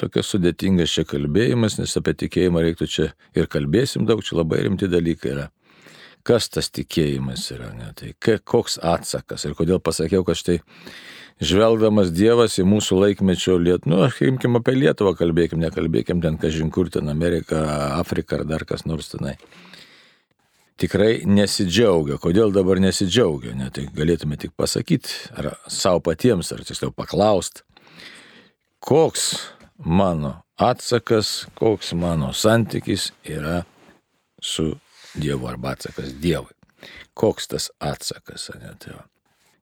Tokias 0.00 0.30
sudėtingas 0.32 0.92
čia 0.94 1.04
kalbėjimas, 1.08 1.76
nes 1.76 1.96
apie 2.00 2.14
tikėjimą 2.24 2.62
reiktų 2.64 2.86
čia 2.88 3.08
ir 3.36 3.48
kalbėsim 3.52 4.06
daug, 4.08 4.22
čia 4.24 4.38
labai 4.38 4.62
rimti 4.64 4.88
dalykai 4.88 5.34
yra. 5.34 5.48
Kas 6.24 6.48
tas 6.52 6.68
tikėjimas 6.72 7.46
yra, 7.52 7.70
ne? 7.76 7.90
tai 7.96 8.14
koks 8.20 8.78
atsakas 8.84 9.44
ir 9.48 9.56
kodėl 9.56 9.80
pasakiau, 9.80 10.24
kad 10.24 10.36
štai 10.40 10.58
žvelgdamas 11.40 12.12
Dievas 12.12 12.58
į 12.60 12.66
mūsų 12.68 12.98
laikmečio 13.00 13.56
Lietuvą, 13.60 13.92
nu, 13.92 14.00
imkim 14.28 14.60
apie 14.60 14.76
Lietuvą, 14.76 15.14
kalbėkim, 15.16 15.60
nekalbėkim 15.64 16.20
ten, 16.24 16.36
kažin 16.40 16.72
kur 16.72 16.92
ten 16.92 17.08
Amerika, 17.12 17.60
Afrika 17.96 18.40
ar 18.40 18.46
dar 18.48 18.66
kas 18.68 18.84
nors 18.88 19.12
tenai. 19.14 19.36
Tikrai 20.80 21.26
nesidžiaugia. 21.28 22.16
Kodėl 22.20 22.52
dabar 22.56 22.80
nesidžiaugia? 22.80 23.52
Ne, 23.56 23.68
tai 23.72 23.84
galėtume 23.92 24.38
tik 24.40 24.54
pasakyti, 24.56 25.12
ar 25.36 25.54
savo 25.68 26.00
patiems, 26.04 26.52
ar 26.56 26.64
tiksliau 26.64 26.92
paklausti, 26.96 27.64
koks 28.80 29.34
mano 29.84 30.42
atsakas, 30.60 31.46
koks 31.54 31.92
mano 31.92 32.32
santykis 32.32 33.10
yra 33.24 33.62
su 34.42 34.74
Dievu 35.14 35.48
arba 35.48 35.74
atsakas 35.74 36.12
Dievui. 36.20 36.54
Koks 37.14 37.48
tas 37.50 37.70
atsakas, 37.78 38.50
ne, 38.60 38.74
tai 38.78 38.94
va. 38.94 39.04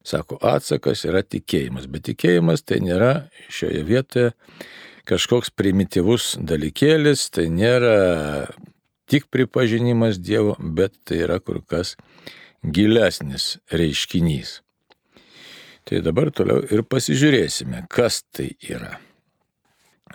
Sako, 0.05 0.39
atsakas 0.45 1.03
yra 1.05 1.23
tikėjimas, 1.27 1.89
bet 1.91 2.07
tikėjimas 2.09 2.63
tai 2.65 2.79
nėra 2.81 3.29
šioje 3.53 3.83
vietoje 3.85 4.31
kažkoks 5.09 5.51
primityvus 5.57 6.37
dalykėlis, 6.45 7.29
tai 7.33 7.49
nėra 7.53 8.49
tik 9.09 9.29
pripažinimas 9.33 10.21
Dievo, 10.21 10.55
bet 10.61 10.95
tai 11.09 11.23
yra 11.25 11.39
kur 11.41 11.63
kas 11.65 11.97
gilesnis 12.63 13.57
reiškinys. 13.73 14.59
Tai 15.89 16.03
dabar 16.05 16.29
toliau 16.35 16.61
ir 16.69 16.85
pasižiūrėsime, 16.85 17.87
kas 17.89 18.21
tai 18.37 18.51
yra. 18.69 18.99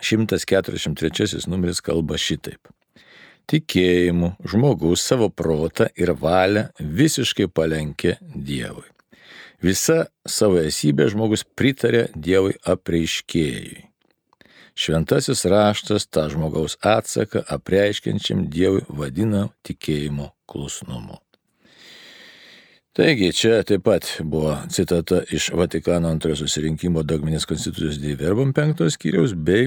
143 0.02 1.46
numeris 1.50 1.82
kalba 1.84 2.18
šitaip. 2.20 2.70
Tikėjimu 3.50 4.32
žmogus 4.48 5.04
savo 5.04 5.28
protą 5.28 5.90
ir 6.00 6.14
valią 6.16 6.68
visiškai 6.80 7.50
palenkė 7.52 8.16
Dievui. 8.34 8.86
Visa 9.64 10.06
savo 10.28 10.60
esybė 10.60 11.10
žmogus 11.12 11.44
pritarė 11.56 12.06
Dievui 12.16 12.56
apreiškėjui. 12.68 13.84
Šventasis 14.74 15.44
raštas 15.46 16.08
tą 16.10 16.26
žmogaus 16.32 16.74
atsaką 16.82 17.44
apreiškiančiam 17.56 18.48
Dievui 18.50 18.82
vadina 18.88 19.46
tikėjimo 19.64 20.32
klusnumu. 20.50 21.23
Taigi 22.94 23.32
čia 23.34 23.56
taip 23.66 23.82
pat 23.88 24.06
buvo 24.22 24.52
citata 24.70 25.24
iš 25.34 25.48
Vatikano 25.58 26.12
antrojo 26.14 26.36
susirinkimo 26.44 27.02
dogminės 27.02 27.42
konstitucijos 27.50 27.98
Deiverbam 27.98 28.52
penktos 28.54 28.94
skyriaus 28.94 29.34
bei 29.34 29.66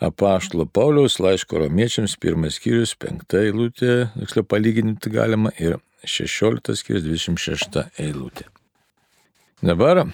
apaštalo 0.00 0.64
Pauliaus 0.64 1.18
laiško 1.20 1.60
romiečiams 1.60 2.16
pirmas 2.16 2.56
skyrius 2.56 2.94
penkta 2.96 3.42
eilutė, 3.44 4.08
tiksliau 4.14 4.48
palyginti 4.48 5.12
galima, 5.12 5.52
ir 5.60 5.76
šešioliktas 6.08 6.80
skyrius 6.80 7.04
dvidešimt 7.04 7.44
šešta 7.44 7.84
eilutė. 8.00 8.48
Dabar, 9.60 10.06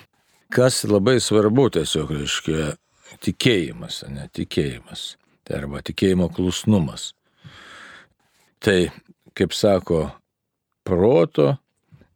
kas 0.50 0.82
labai 0.90 1.20
svarbu 1.22 1.70
tiesiog, 1.78 2.16
reiškia, 2.18 2.70
tikėjimas, 3.22 4.02
ne 4.10 4.26
tikėjimas, 4.34 5.12
tai 5.46 5.60
arba 5.62 5.86
tikėjimo 5.86 6.32
klusnumas. 6.34 7.12
Tai, 8.58 8.80
kaip 9.38 9.54
sako 9.54 10.08
proto 10.82 11.52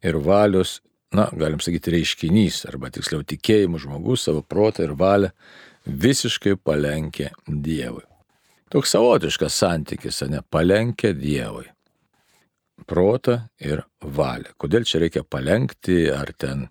ir 0.03 0.19
valios, 0.23 0.79
na, 1.15 1.27
galim 1.33 1.61
sakyti, 1.63 1.93
reiškinys, 1.95 2.63
arba 2.69 2.91
tiksliau 2.93 3.25
tikėjimų 3.27 3.81
žmogus 3.83 4.27
savo 4.27 4.43
protą 4.45 4.85
ir 4.85 4.95
valią 4.99 5.31
visiškai 5.89 6.55
palenkė 6.63 7.31
Dievui. 7.47 8.05
Toks 8.69 8.93
savotiškas 8.93 9.55
santykis, 9.63 10.21
ne, 10.29 10.43
palenkė 10.53 11.15
Dievui. 11.17 11.65
Protą 12.89 13.41
ir 13.61 13.83
valią. 14.01 14.53
Kodėl 14.61 14.85
čia 14.87 15.01
reikia 15.03 15.23
palenkti, 15.25 16.03
ar 16.13 16.31
ten 16.37 16.67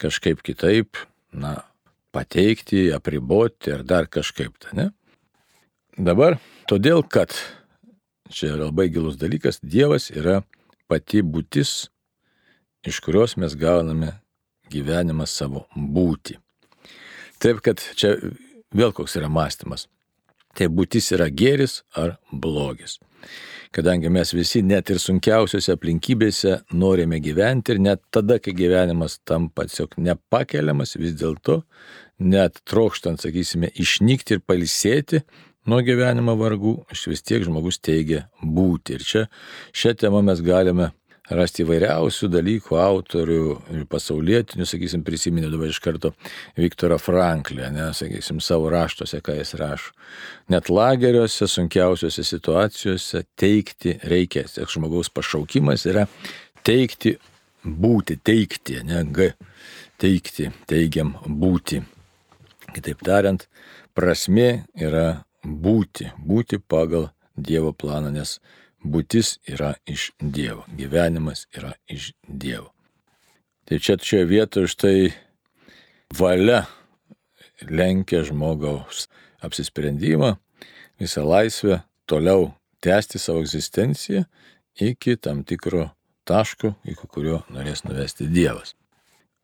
kažkaip 0.00 0.42
kitaip, 0.44 0.96
na, 1.36 1.58
pateikti, 2.16 2.88
apriboti 2.96 3.74
ir 3.74 3.84
dar 3.84 4.08
kažkaip, 4.08 4.56
ta, 4.60 4.72
ne? 4.76 4.88
Dabar, 5.96 6.38
todėl 6.68 7.04
kad, 7.04 7.32
čia 8.32 8.54
labai 8.56 8.88
gilus 8.92 9.16
dalykas, 9.20 9.60
Dievas 9.62 10.10
yra 10.12 10.42
pati 10.90 11.22
būtis, 11.24 11.90
iš 12.86 13.00
kurios 13.04 13.36
mes 13.36 13.56
gauname 13.58 14.12
gyvenimą 14.70 15.26
savo 15.26 15.66
būti. 15.76 16.38
Taip 17.42 17.60
kad 17.64 17.82
čia 17.98 18.16
vėl 18.74 18.94
koks 18.96 19.18
yra 19.18 19.28
mąstymas. 19.32 19.86
Tai 20.56 20.70
būtis 20.72 21.10
yra 21.12 21.28
gėris 21.28 21.82
ar 22.00 22.16
blogis. 22.32 22.96
Kadangi 23.76 24.08
mes 24.08 24.30
visi 24.32 24.62
net 24.64 24.88
ir 24.88 25.00
sunkiausiose 25.02 25.74
aplinkybėse 25.74 26.62
norime 26.72 27.18
gyventi 27.20 27.74
ir 27.74 27.82
net 27.82 28.00
tada, 28.14 28.38
kai 28.40 28.54
gyvenimas 28.56 29.18
tampa 29.28 29.66
tiesiog 29.68 29.98
nepakeliamas, 30.00 30.94
vis 30.96 31.12
dėlto 31.20 31.60
net 32.22 32.62
trokštant, 32.64 33.20
sakysime, 33.20 33.68
išnykti 33.76 34.38
ir 34.38 34.40
palisėti 34.46 35.20
nuo 35.68 35.82
gyvenimo 35.84 36.38
vargų, 36.40 36.78
aš 36.92 37.08
vis 37.10 37.24
tiek 37.26 37.44
žmogus 37.44 37.82
teigia 37.82 38.24
būti. 38.40 38.96
Ir 38.96 39.04
čia 39.04 39.26
šią 39.76 39.96
temą 40.00 40.22
mes 40.24 40.40
galime 40.46 40.94
rasti 41.34 41.64
įvairiausių 41.64 42.28
dalykų, 42.30 42.76
autorių 42.78 43.86
pasaulietinių, 43.90 44.66
sakysim, 44.68 45.02
prisiminiau 45.06 45.50
dabar 45.52 45.72
iš 45.72 45.80
karto 45.82 46.12
Viktorą 46.58 46.98
Franklį, 47.02 47.70
ne, 47.74 47.88
sakysim, 47.96 48.40
savo 48.44 48.70
raštuose, 48.72 49.20
ką 49.24 49.38
jis 49.40 49.54
rašo. 49.58 49.94
Net 50.52 50.70
lageriuose, 50.70 51.48
sunkiausiose 51.50 52.24
situacijose 52.26 53.24
teikti 53.38 53.96
reikia, 54.06 54.46
tiek 54.50 54.70
žmogaus 54.70 55.10
pašaukimas 55.10 55.86
yra 55.90 56.06
teikti, 56.66 57.16
būti, 57.66 58.20
teikti, 58.22 58.80
ne, 58.86 59.02
G, 59.10 59.32
teikti, 60.02 60.52
teigiam 60.70 61.16
būti. 61.26 61.82
Kitaip 62.76 63.02
tariant, 63.06 63.46
prasme 63.96 64.66
yra 64.78 65.24
būti, 65.42 66.10
būti 66.18 66.60
pagal 66.62 67.10
Dievo 67.36 67.74
planą, 67.76 68.08
nes 68.14 68.38
būtis 68.86 69.36
yra 69.48 69.74
iš 69.86 70.10
Dievo, 70.20 70.64
gyvenimas 70.78 71.46
yra 71.56 71.74
iš 71.90 72.12
Dievo. 72.28 72.72
Tai 73.66 73.78
čia 73.82 73.96
šioje 73.98 74.26
vietoje 74.30 74.70
štai 74.70 74.98
valia 76.14 76.64
lenkia 77.66 78.22
žmogaus 78.26 79.06
apsisprendimą, 79.42 80.36
visą 81.00 81.24
laisvę 81.26 81.80
toliau 82.06 82.52
tęsti 82.80 83.18
savo 83.18 83.42
egzistenciją 83.42 84.24
iki 84.80 85.16
tam 85.16 85.42
tikro 85.44 85.90
taško, 86.24 86.74
iki 86.84 87.08
kurio 87.08 87.42
norės 87.50 87.84
nuvesti 87.86 88.28
Dievas. 88.30 88.74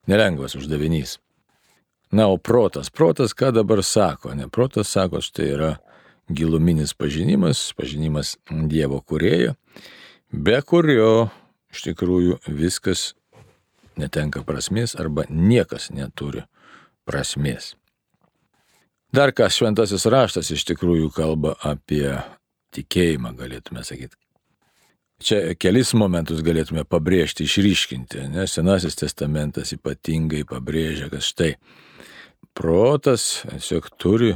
Nelengvas 0.07 0.57
uždavinys. 0.59 1.19
Na, 2.13 2.27
o 2.29 2.37
protas, 2.37 2.91
protas 2.91 3.33
ką 3.33 3.53
dabar 3.55 3.81
sako? 3.85 4.35
Ne, 4.37 4.49
protas 4.49 4.91
sako, 4.93 5.23
štai 5.25 5.47
yra 5.55 5.71
giluminis 6.31 6.95
pažinimas, 6.95 7.71
pažinimas 7.77 8.37
Dievo 8.51 9.01
kurėjo, 9.01 9.57
be 10.33 10.59
kurio 10.63 11.31
iš 11.73 11.87
tikrųjų 11.89 12.39
viskas 12.47 13.13
netenka 13.99 14.43
prasmės 14.47 14.97
arba 14.99 15.27
niekas 15.29 15.91
neturi 15.93 16.45
prasmės. 17.09 17.75
Dar 19.13 19.35
ką 19.37 19.49
šventasis 19.53 20.07
raštas 20.09 20.49
iš 20.55 20.65
tikrųjų 20.71 21.11
kalba 21.13 21.53
apie 21.69 22.17
tikėjimą, 22.73 23.35
galėtume 23.37 23.85
sakyti. 23.85 24.17
Čia 25.23 25.53
kelis 25.61 25.93
momentus 25.95 26.41
galėtume 26.43 26.83
pabrėžti, 26.89 27.45
išryškinti, 27.47 28.25
nes 28.33 28.57
Senasis 28.57 28.97
testamentas 28.99 29.71
ypatingai 29.77 30.43
pabrėžia, 30.49 31.11
kad 31.13 31.23
štai 31.23 31.53
protas 32.59 33.45
tiesiog 33.47 33.93
turi 34.01 34.33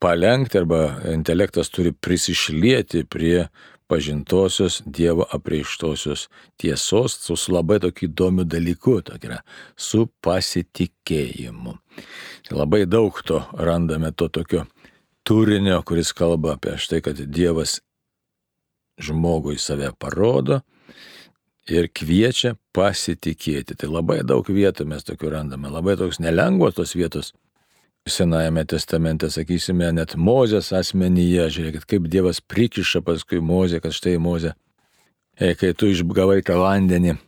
palenkti 0.00 0.58
arba 0.58 0.80
intelektas 1.12 1.70
turi 1.70 1.92
prisišlieti 1.92 3.04
prie 3.04 3.48
pažintosios 3.90 4.82
Dievo 4.86 5.26
apreištosios 5.32 6.28
tiesos 6.56 7.16
su 7.26 7.52
labai 7.52 7.80
tokiu 7.82 8.08
įdomiu 8.08 8.44
dalyku, 8.46 9.00
tokia 9.02 9.30
yra, 9.30 9.38
su 9.76 10.06
pasitikėjimu. 10.22 11.74
Labai 12.54 12.84
daug 12.86 13.18
to 13.26 13.42
randame 13.58 14.12
to 14.12 14.28
tokio 14.28 14.64
turinio, 15.26 15.82
kuris 15.82 16.14
kalba 16.16 16.54
apie 16.54 16.76
štai, 16.78 17.02
kad 17.02 17.18
Dievas 17.26 17.80
žmogui 19.00 19.58
save 19.58 19.90
parodo 19.98 20.60
ir 21.68 21.90
kviečia 21.90 22.54
pasitikėti. 22.76 23.74
Tai 23.74 23.90
labai 23.90 24.20
daug 24.26 24.46
vietų 24.46 24.86
mes 24.86 25.06
tokių 25.06 25.34
randame, 25.34 25.70
labai 25.70 25.98
toks 25.98 26.22
nelengvos 26.22 26.78
tos 26.78 26.94
vietos 26.94 27.34
Senajame 28.08 28.64
testamente, 28.64 29.28
sakysime, 29.30 29.90
net 29.92 30.16
Mozės 30.16 30.70
asmenyje, 30.76 31.48
žiūrėkit, 31.52 31.84
kaip 31.88 32.06
Dievas 32.08 32.40
prikiša 32.40 33.02
paskui 33.04 33.42
Mozę, 33.44 33.82
kad 33.84 33.92
štai 33.92 34.16
Mozė, 34.22 34.54
e, 35.36 35.52
kai 35.54 35.74
tu 35.76 35.90
išgavai 35.92 36.40
tą 36.46 36.56
vandenį, 36.62 37.18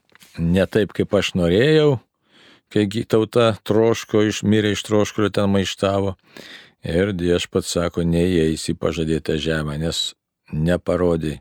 ne 0.40 0.64
taip, 0.66 0.94
kaip 0.96 1.12
aš 1.12 1.34
norėjau, 1.36 2.00
kai 2.72 2.86
tauta 3.04 3.52
troško, 3.68 4.24
išmirė 4.30 4.72
iš 4.72 4.86
troškulio 4.88 5.28
ten 5.34 5.52
maištavo. 5.52 6.16
Ir 6.82 7.12
Dievas 7.14 7.46
pats 7.46 7.76
sako, 7.76 8.02
neįeis 8.08 8.64
į 8.72 8.74
pažadėtą 8.80 9.36
žemę, 9.38 9.76
nes 9.78 10.14
neparodai 10.50 11.36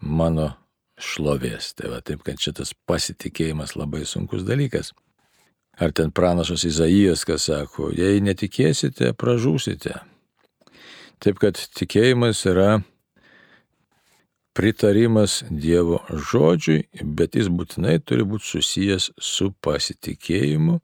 mano 0.00 0.50
šlovės. 1.00 1.72
Tai 1.78 1.94
va 1.94 2.02
taip, 2.04 2.26
kad 2.26 2.42
šitas 2.42 2.74
pasitikėjimas 2.88 3.78
labai 3.78 4.04
sunkus 4.08 4.44
dalykas. 4.44 4.92
Ar 5.78 5.92
ten 5.92 6.10
pranašas 6.14 6.64
Izaijas, 6.64 7.24
kas 7.26 7.48
sako, 7.50 7.90
jei 7.94 8.20
netikėsite, 8.22 9.10
pražūsite. 9.18 9.96
Taip 11.22 11.40
kad 11.42 11.58
tikėjimas 11.78 12.44
yra 12.46 12.82
pritarimas 14.54 15.40
Dievo 15.50 15.98
žodžiui, 16.10 16.84
bet 17.02 17.34
jis 17.34 17.50
būtinai 17.50 17.98
turi 18.06 18.26
būti 18.28 18.52
susijęs 18.52 19.10
su 19.18 19.50
pasitikėjimu. 19.64 20.78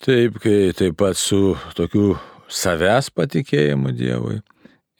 Taip, 0.00 0.40
kai 0.42 0.72
taip 0.74 0.96
pat 0.98 1.20
su 1.20 1.54
tokiu 1.78 2.16
savęs 2.50 3.12
patikėjimu 3.14 3.94
Dievui 3.94 4.40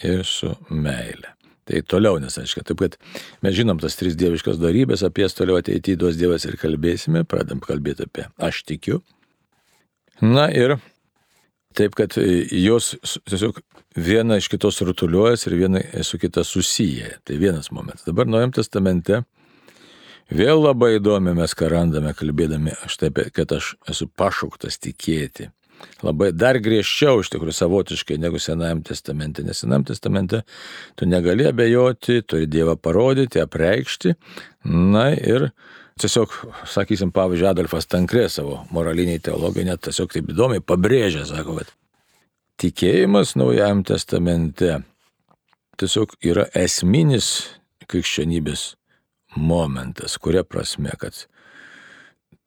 ir 0.07 0.25
su 0.29 0.55
meile. 0.71 1.40
Tai 1.71 1.85
toliau, 1.87 2.19
nes 2.19 2.35
aišku, 2.35 2.65
taip 2.67 2.81
kad 2.83 2.97
mes 3.47 3.55
žinom 3.55 3.79
tas 3.79 3.95
tris 3.95 4.17
dieviškas 4.19 4.59
darybės, 4.59 5.05
apie 5.07 5.23
jas 5.23 5.37
toliau 5.39 5.61
ateityje 5.61 6.01
duos 6.01 6.17
Dievas 6.19 6.43
ir 6.49 6.57
kalbėsime, 6.59 7.23
pradam 7.23 7.61
kalbėti 7.63 8.09
apie 8.09 8.25
aš 8.43 8.65
tikiu. 8.67 8.99
Na 10.19 10.49
ir 10.51 10.81
taip, 11.79 11.95
kad 11.95 12.17
jos 12.19 12.97
tiesiog 13.31 13.63
viena 13.95 14.41
iš 14.41 14.51
kitos 14.51 14.83
rutuliuojas 14.83 15.47
ir 15.47 15.57
viena 15.61 15.85
su 16.03 16.19
kita 16.19 16.43
susiję. 16.45 17.21
Tai 17.23 17.39
vienas 17.39 17.71
momentas. 17.71 18.09
Dabar 18.09 18.27
Naujam 18.27 18.51
testamente 18.59 19.23
vėl 20.27 20.67
labai 20.67 20.97
įdomi 20.99 21.37
mes 21.39 21.55
ką 21.55 21.71
randame, 21.71 22.17
kalbėdami 22.19 22.75
aš 22.83 22.99
taip, 23.05 23.23
kad 23.31 23.55
aš 23.55 23.77
esu 23.95 24.11
pašauktas 24.11 24.83
tikėti 24.83 25.53
labai 26.05 26.31
dar 26.37 26.59
griežčiau 26.63 27.21
iš 27.23 27.31
tikrųjų 27.33 27.57
savotiškai 27.57 28.19
negu 28.21 28.41
Senajam 28.43 28.83
testamente. 28.87 29.45
Nes 29.47 29.63
Senajam 29.63 29.87
testamente 29.91 30.43
tu 30.99 31.09
negali 31.09 31.47
abejoti, 31.49 32.21
turi 32.23 32.49
Dievą 32.51 32.77
parodyti, 32.81 33.43
apreikšti. 33.43 34.15
Na 34.71 35.11
ir 35.15 35.51
tiesiog, 36.01 36.33
sakysim, 36.69 37.13
pavyzdžiui, 37.17 37.51
Adolfas 37.51 37.89
Tankrė 37.91 38.29
savo 38.33 38.63
moraliniai 38.75 39.21
teologai 39.23 39.67
net 39.69 39.85
tiesiog 39.87 40.13
taip 40.15 40.31
įdomiai 40.33 40.65
pabrėžia, 40.65 41.27
sako, 41.29 41.61
kad 41.61 41.75
tikėjimas 42.61 43.37
Naujajam 43.41 43.85
testamente 43.89 44.81
tiesiog 45.81 46.17
yra 46.25 46.47
esminis 46.57 47.31
krikščionybės 47.91 48.75
momentas, 49.37 50.17
kuria 50.21 50.43
prasme, 50.45 50.93
kad 51.01 51.27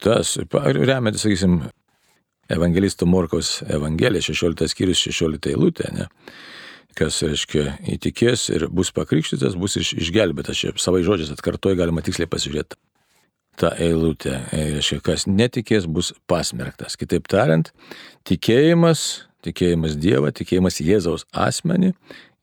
tas, 0.02 0.36
remiantis, 0.52 1.24
sakysim, 1.24 1.62
evangelisto 2.52 3.06
Morkaus 3.06 3.60
Evangelija, 3.68 4.24
16 4.24 4.68
skyrius, 4.72 5.04
16 5.06 5.52
eilutė, 5.52 5.90
ne? 5.94 6.08
kas, 6.94 7.20
reiškia, 7.26 7.78
įtikės 7.96 8.48
ir 8.54 8.68
bus 8.70 8.92
pakrikštytas, 8.94 9.56
bus 9.58 9.74
iš, 9.80 9.94
išgelbėtas. 9.98 10.60
Čia 10.60 10.74
savai 10.78 11.02
žodžiais 11.06 11.32
atkartoju, 11.34 11.78
galima 11.80 12.04
tiksliai 12.06 12.30
pasižiūrėti 12.30 12.78
tą 13.58 13.70
eilutę. 13.82 14.36
Reiškia, 14.52 15.00
kas 15.04 15.26
netikės, 15.30 15.88
bus 15.90 16.12
pasmerktas. 16.30 16.98
Kitaip 17.00 17.26
tariant, 17.30 17.70
tikėjimas, 18.28 19.24
tikėjimas 19.46 19.98
Dievą, 20.00 20.30
tikėjimas 20.34 20.80
Jėzaus 20.82 21.26
asmenį 21.34 21.92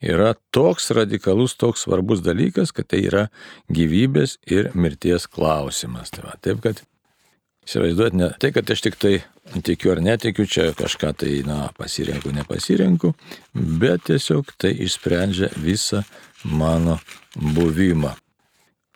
yra 0.02 0.34
toks 0.56 0.90
radikalus, 0.96 1.56
toks 1.60 1.86
svarbus 1.86 2.24
dalykas, 2.26 2.74
kad 2.74 2.90
tai 2.92 3.04
yra 3.06 3.28
gyvybės 3.72 4.38
ir 4.50 4.72
mirties 4.74 5.28
klausimas. 5.30 6.14
Tai 6.14 6.26
va, 6.26 6.38
taip 6.42 6.64
kad 6.64 6.82
įsivaizduot 7.72 8.18
ne 8.20 8.32
tai, 8.40 8.52
kad 8.56 8.68
aš 8.72 8.84
tik 8.84 8.98
tai 9.00 9.14
tikiu 9.64 9.94
ar 9.96 10.02
netikiu, 10.04 10.46
čia 10.48 10.72
kažką 10.78 11.14
tai, 11.24 11.38
na, 11.48 11.70
pasirenku, 11.78 12.34
nepasirenku, 12.36 13.14
bet 13.54 14.10
tiesiog 14.10 14.52
tai 14.60 14.74
išsprendžia 14.86 15.52
visą 15.60 16.04
mano 16.44 17.00
buvimą. 17.36 18.14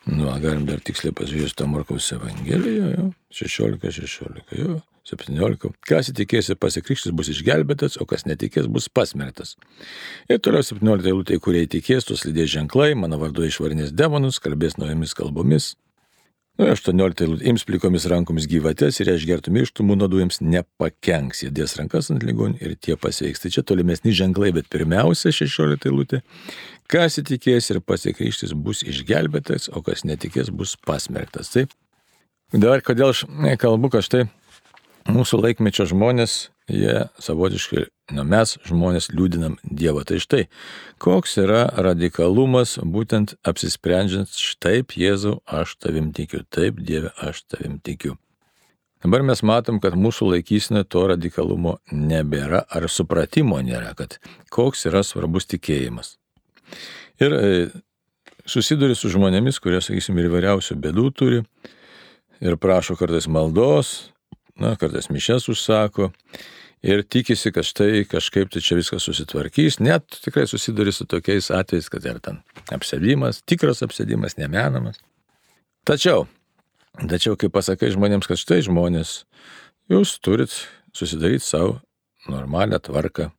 Nu, 0.06 0.28
galim 0.38 0.66
dar 0.68 0.78
tiksliai 0.86 1.14
pasižiūrėti 1.16 1.56
tą 1.58 1.66
Markaus 1.66 2.12
Evangeliją, 2.14 2.92
jo, 2.92 3.06
16, 3.34 3.90
16, 3.96 4.52
jo, 4.60 4.76
17. 5.06 5.72
Kas 5.86 6.12
įtikės 6.12 6.52
ir 6.52 6.58
pasikrikštis 6.62 7.14
bus 7.14 7.30
išgelbėtas, 7.32 7.98
o 7.98 8.06
kas 8.06 8.22
netikės 8.26 8.68
bus 8.70 8.86
pasmerktas. 8.86 9.56
Ir 10.30 10.38
toliau 10.42 10.62
17 10.66 11.10
eilutė, 11.10 11.40
kurie 11.42 11.64
įtikės, 11.66 12.06
tos 12.06 12.22
lydės 12.26 12.52
ženklai, 12.54 12.92
mano 12.98 13.18
vardu 13.18 13.46
išvarinės 13.46 13.90
demonus, 13.98 14.38
kalbės 14.42 14.78
naujomis 14.78 15.14
kalbomis, 15.18 15.72
Nu, 16.56 16.70
18 16.72 17.20
eilutė, 17.20 17.44
ims 17.50 17.66
plikomis 17.68 18.06
rankomis 18.08 18.46
gyvatės 18.48 18.96
ir 19.02 19.10
išgertų 19.12 19.52
mirštų, 19.52 19.84
nuodų 19.90 20.22
jiems 20.22 20.38
nepakenks, 20.40 21.42
jie 21.44 21.50
dės 21.52 21.76
rankas 21.76 22.08
ant 22.14 22.24
ligonių 22.24 22.56
ir 22.64 22.78
tie 22.80 22.96
pasveiks. 22.96 23.42
Tai 23.42 23.50
čia 23.52 23.64
tolimesni 23.68 24.14
ženklai, 24.16 24.54
bet 24.56 24.70
pirmiausia 24.72 25.34
16 25.36 25.84
eilutė, 25.90 26.22
kas 26.88 27.20
įtikės 27.20 27.68
ir 27.74 27.82
pasikrikštis 27.84 28.56
bus 28.56 28.80
išgelbėtas, 28.88 29.68
o 29.68 29.84
kas 29.84 30.06
netikės 30.08 30.48
bus 30.48 30.78
pasmerktas. 30.80 31.52
Taip. 31.52 31.76
Dabar 32.54 32.80
kodėl 32.86 33.12
aš 33.12 33.26
kalbu, 33.60 33.92
kad 33.92 34.08
štai 34.08 34.24
mūsų 35.10 35.40
laikmečio 35.42 35.86
žmonės 35.90 36.36
jie 36.70 37.06
savotiškai, 37.22 37.86
nu 38.16 38.24
mes 38.26 38.56
žmonės 38.66 39.10
liūdinam 39.14 39.56
Dievą. 39.62 40.02
Tai 40.06 40.18
štai, 40.22 40.44
koks 41.02 41.36
yra 41.42 41.64
radikalumas 41.70 42.76
būtent 42.82 43.36
apsisprendžiant, 43.46 44.30
štaip 44.30 44.96
Jėzau, 44.98 45.40
aš 45.46 45.76
tavim 45.82 46.12
tikiu, 46.16 46.42
taip 46.50 46.80
Dieve, 46.82 47.12
aš 47.22 47.44
tavim 47.46 47.78
tikiu. 47.78 48.16
Dabar 49.04 49.22
mes 49.22 49.42
matom, 49.46 49.78
kad 49.78 49.94
mūsų 49.94 50.32
laikysime 50.32 50.82
to 50.88 51.04
radikalumo 51.06 51.76
nebėra 51.92 52.64
ar 52.66 52.88
supratimo 52.90 53.60
nėra, 53.62 53.92
kad 53.94 54.16
koks 54.50 54.88
yra 54.90 55.04
svarbus 55.06 55.46
tikėjimas. 55.46 56.16
Ir 57.22 57.36
e, 57.36 57.50
susiduri 58.48 58.96
su 58.98 59.12
žmonėmis, 59.12 59.60
kurie, 59.62 59.78
sakysim, 59.84 60.18
ir 60.18 60.26
įvairiausių 60.30 60.78
bėdų 60.82 61.06
turi 61.14 61.44
ir 62.42 62.58
prašo 62.60 62.96
kartais 62.98 63.28
maldos, 63.30 64.10
na, 64.60 64.76
kartais 64.80 65.10
mišes 65.12 65.48
užsako 65.52 66.10
ir 66.86 67.02
tikisi, 67.02 67.52
kad 67.52 67.66
štai 67.66 68.04
kažkaip 68.08 68.50
tai 68.52 68.62
čia 68.62 68.78
viskas 68.78 69.06
susitvarkys. 69.08 69.80
Net 69.82 70.18
tikrai 70.24 70.46
susiduri 70.46 70.92
su 70.92 71.06
tokiais 71.08 71.50
atvejais, 71.50 71.90
kad 71.92 72.04
ir 72.06 72.20
ten 72.22 72.40
apsėdimas, 72.72 73.42
tikras 73.48 73.82
apsėdimas, 73.86 74.38
nemenamas. 74.40 75.00
Tačiau, 75.86 76.26
tačiau, 76.98 77.36
kai 77.38 77.50
pasakai 77.52 77.92
žmonėms, 77.94 78.28
kad 78.28 78.40
štai 78.40 78.62
žmonės, 78.66 79.22
jūs 79.92 80.16
turit 80.22 80.54
susidaryti 80.96 81.44
savo 81.46 81.80
normalią 82.30 82.80
tvarką, 82.82 83.30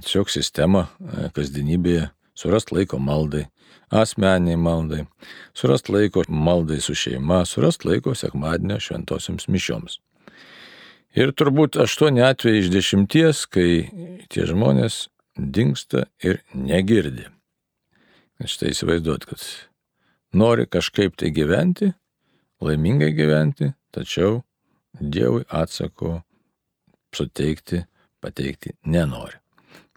tiesiog 0.00 0.30
sistemą 0.32 0.86
e, 0.86 1.28
kasdienybėje, 1.36 2.08
surast 2.38 2.72
laiko 2.72 3.00
maldai, 3.02 3.46
asmeniai 3.90 4.56
maldai, 4.60 5.04
surast 5.56 5.90
laiko 5.92 6.24
maldai 6.28 6.80
su 6.84 6.94
šeima, 6.96 7.42
surast 7.48 7.84
laiko 7.88 8.14
sekmadienio 8.16 8.78
šventosiams 8.80 9.48
mišioms. 9.52 9.98
Ir 11.18 11.32
turbūt 11.34 11.74
aštuoni 11.82 12.22
atvejai 12.22 12.60
iš 12.62 12.68
dešimties, 12.70 13.38
kai 13.50 13.88
tie 14.30 14.44
žmonės 14.46 15.08
dinksta 15.34 16.04
ir 16.22 16.44
negirdi. 16.54 17.24
Štai 18.38 18.70
įsivaizduot, 18.70 19.26
kad 19.26 19.42
nori 20.38 20.68
kažkaip 20.70 21.18
tai 21.18 21.32
gyventi, 21.34 21.90
laimingai 22.62 23.10
gyventi, 23.18 23.72
tačiau 23.90 24.44
Dievui 24.98 25.42
atsako 25.50 26.20
suteikti, 27.14 27.82
pateikti 28.22 28.76
nenori. 28.86 29.36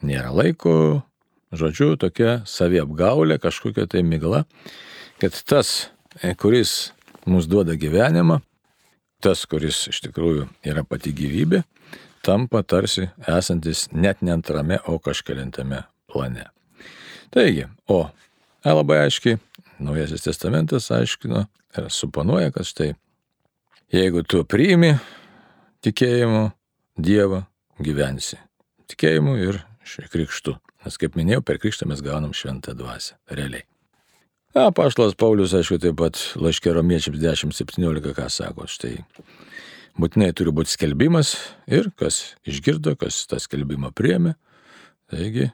Nėra 0.01 0.33
laiko, 0.33 0.73
žodžiu, 1.53 1.95
tokia 2.01 2.39
saviapgaulė, 2.49 3.37
kažkokia 3.41 3.85
tai 3.85 4.01
migla, 4.01 4.47
kad 5.21 5.37
tas, 5.45 5.91
kuris 6.41 6.95
mums 7.29 7.45
duoda 7.49 7.77
gyvenimą, 7.77 8.41
tas, 9.23 9.45
kuris 9.49 9.85
iš 9.91 10.01
tikrųjų 10.07 10.47
yra 10.67 10.83
pati 10.87 11.13
gyvybė, 11.15 11.63
tampa 12.25 12.63
tarsi 12.63 13.07
esantis 13.29 13.87
net 13.93 14.21
ne 14.25 14.35
antrame, 14.35 14.79
o 14.87 14.97
kažkelintame 14.99 15.83
plane. 16.11 16.49
Taigi, 17.31 17.67
o 17.87 18.03
labai 18.65 19.05
aiškiai, 19.05 19.39
Naujasis 19.81 20.21
testamentas 20.21 20.91
aiškino 20.93 21.47
ir 21.77 21.87
suponuoja, 21.89 22.51
kad 22.53 22.67
štai, 22.69 22.91
jeigu 23.89 24.21
tu 24.21 24.43
priimi 24.45 24.93
tikėjimu 25.81 26.51
Dievą, 27.01 27.45
gyvensi 27.81 28.37
tikėjimu 28.91 29.37
ir 29.41 29.61
krikštu. 30.11 30.57
Nes 30.85 30.97
kaip 30.97 31.17
minėjau, 31.17 31.43
per 31.45 31.61
krikštą 31.61 31.87
mes 31.89 32.01
gaunam 32.05 32.33
šventą 32.35 32.73
dvasę, 32.77 33.17
realiai. 33.31 33.65
Na, 34.51 34.67
paštas 34.75 35.13
Paulius, 35.15 35.53
aišku, 35.55 35.77
taip 35.79 35.95
pat 36.01 36.17
laiškė 36.35 36.73
romiečiams 36.75 37.21
10.17, 37.21 38.11
ką 38.17 38.25
sako, 38.27 38.65
štai 38.67 38.97
būtinai 39.95 40.33
turi 40.35 40.51
būti 40.55 40.73
skelbimas 40.73 41.37
ir 41.71 41.87
kas 41.95 42.35
išgirdo, 42.43 42.97
kas 42.99 43.23
tą 43.31 43.39
skelbimą 43.39 43.93
priemė, 43.95 44.33
taigi 45.07 45.53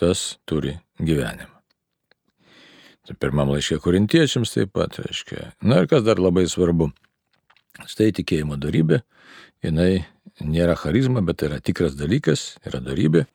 tas 0.00 0.38
turi 0.48 0.78
gyvenimą. 0.96 1.52
Tai 3.04 3.16
pirmam 3.20 3.52
laiškė 3.52 3.76
korintiečiams 3.84 4.54
taip 4.56 4.72
pat, 4.72 4.96
reiškia. 5.04 5.50
Na 5.60 5.82
ir 5.82 5.90
kas 5.90 6.06
dar 6.06 6.20
labai 6.22 6.46
svarbu, 6.48 6.88
štai 7.92 8.08
tikėjimo 8.22 8.56
darybė, 8.60 9.02
jinai 9.66 10.06
nėra 10.40 10.78
charizma, 10.80 11.20
bet 11.20 11.44
yra 11.44 11.60
tikras 11.60 11.92
dalykas, 11.98 12.54
yra 12.64 12.80
darybė. 12.84 13.26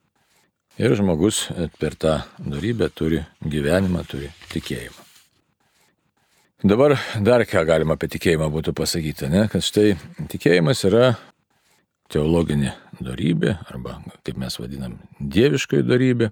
Ir 0.76 0.92
žmogus 0.92 1.46
per 1.80 1.94
tą 1.96 2.18
darybę 2.36 2.90
turi 2.92 3.22
gyvenimą, 3.40 4.02
turi 4.04 4.28
tikėjimą. 4.52 5.06
Dabar 6.68 6.98
dar 7.24 7.44
ką 7.48 7.62
galima 7.68 7.96
apie 7.96 8.10
tikėjimą 8.12 8.50
būtų 8.52 8.74
pasakyti, 8.76 9.30
ne? 9.32 9.46
kad 9.48 9.64
štai 9.64 9.94
tikėjimas 10.28 10.82
yra 10.88 11.14
teologinė 12.12 12.74
darybė, 13.00 13.54
arba 13.72 13.98
kaip 14.26 14.36
mes 14.40 14.56
vadinam, 14.60 14.98
dieviškai 15.20 15.80
darybė. 15.86 16.28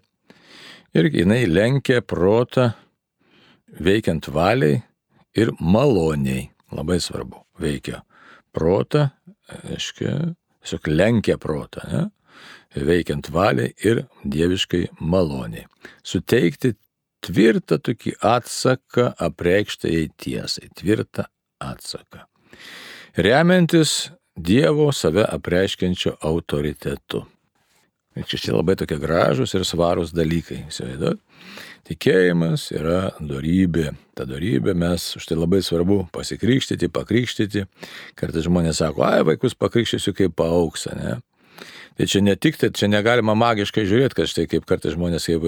Ir 0.94 1.08
jinai 1.08 1.44
lenkia 1.48 2.02
protą 2.04 2.74
veikiant 3.80 4.28
valiai 4.28 4.82
ir 5.36 5.54
maloniai. 5.60 6.50
Labai 6.74 6.98
svarbu. 7.00 7.40
Veikia 7.60 8.00
protą, 8.54 9.06
aiškiai, 9.70 10.34
tiesiog 10.64 10.88
lenkia 10.90 11.36
protą. 11.40 11.84
Ne? 11.88 12.04
Veikiant 12.74 13.30
valiai 13.30 13.74
ir 13.84 14.04
dieviškai 14.24 14.88
maloniai. 15.00 15.68
Suteikti 16.02 16.74
tvirtą 17.24 17.78
tokį 17.78 18.16
atsaką 18.20 19.12
apreikštai 19.28 20.08
tiesai, 20.20 20.68
tvirtą 20.74 21.28
atsaką. 21.62 22.26
Remiantis 23.14 24.10
Dievo 24.36 24.92
save 24.92 25.22
apreiškiančio 25.30 26.16
autoritetu. 26.20 27.20
Čia 28.14 28.38
čia 28.38 28.54
labai 28.54 28.74
tokie 28.78 28.96
gražus 28.98 29.54
ir 29.54 29.62
svarūs 29.66 30.10
dalykai. 30.14 30.64
Įsivaizduot? 30.70 31.20
Tikėjimas 31.86 32.68
yra 32.74 33.12
darybė. 33.22 33.92
Ta 34.18 34.26
darybė 34.26 34.74
mes, 34.78 35.06
už 35.18 35.28
tai 35.30 35.38
labai 35.38 35.60
svarbu 35.62 36.00
pasikrikštyti, 36.14 36.90
pakrikštyti. 36.94 37.64
Kartais 38.18 38.46
žmonės 38.46 38.82
sako, 38.82 39.04
ai, 39.06 39.22
vaikus 39.26 39.54
pakrikštysiu 39.58 40.14
kaip 40.18 40.34
paauksą, 40.38 40.94
ne? 40.98 41.16
Tai 41.94 42.06
čia 42.10 42.22
ne 42.26 42.34
tik, 42.34 42.56
tai 42.58 42.72
čia 42.74 42.88
negalima 42.90 43.36
magiškai 43.38 43.84
žiūrėti, 43.86 44.16
kad 44.18 44.30
štai 44.30 44.48
kaip 44.50 44.64
kartais 44.66 44.96
žmonės 44.96 45.28
kaip 45.30 45.44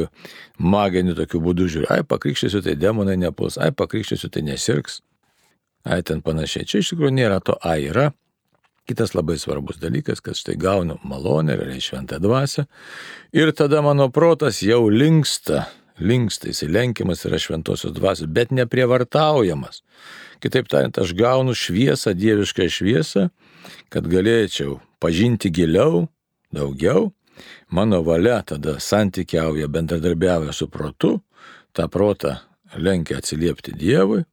maginiu 0.62 1.16
tokiu 1.18 1.40
būdu 1.42 1.66
žiūri, 1.72 1.88
ai 1.90 2.04
pakrikštysiu, 2.06 2.62
tai 2.62 2.76
demonai 2.78 3.16
nepuls, 3.18 3.58
ai 3.58 3.72
pakrikštysiu, 3.74 4.30
tai 4.30 4.44
nesirgs, 4.46 5.00
ai 5.82 6.04
ten 6.06 6.22
panašiai. 6.22 6.68
Čia 6.68 6.84
iš 6.84 6.92
tikrųjų 6.94 7.16
nėra 7.18 7.40
to 7.42 7.58
ai 7.66 7.88
yra. 7.90 8.12
Kitas 8.86 9.16
labai 9.18 9.34
svarbus 9.42 9.80
dalykas, 9.82 10.22
kad 10.22 10.38
štai 10.38 10.54
gaunu 10.62 11.00
malonę, 11.02 11.56
realiai 11.58 11.82
šventą 11.82 12.20
dvasę 12.22 12.68
ir 13.34 13.50
tada 13.50 13.82
mano 13.82 14.06
protas 14.14 14.60
jau 14.62 14.84
linksta, 14.86 15.64
linksta, 15.98 16.52
jis 16.52 16.62
lenkiamas 16.70 17.26
yra 17.26 17.40
šventosios 17.42 17.96
dvasios, 17.96 18.30
bet 18.30 18.54
neprievartaujamas. 18.54 19.82
Kitaip 20.38 20.70
tariant, 20.70 21.00
aš 21.02 21.16
gaunu 21.18 21.56
šviesą, 21.58 22.14
dievišką 22.14 22.68
šviesą, 22.70 23.26
kad 23.90 24.06
galėčiau 24.06 24.78
pažinti 25.02 25.50
giliau, 25.50 26.06
daugiau, 26.54 27.12
mano 27.68 28.02
valia 28.06 28.42
tada 28.46 28.78
santykiauja, 28.80 29.68
bendradarbiauja 29.68 30.52
su 30.52 30.68
protu, 30.68 31.20
tą 31.76 31.88
protą 31.92 32.36
lenkia 32.76 33.20
atsiliepti 33.20 33.74
Dievui 33.76 34.24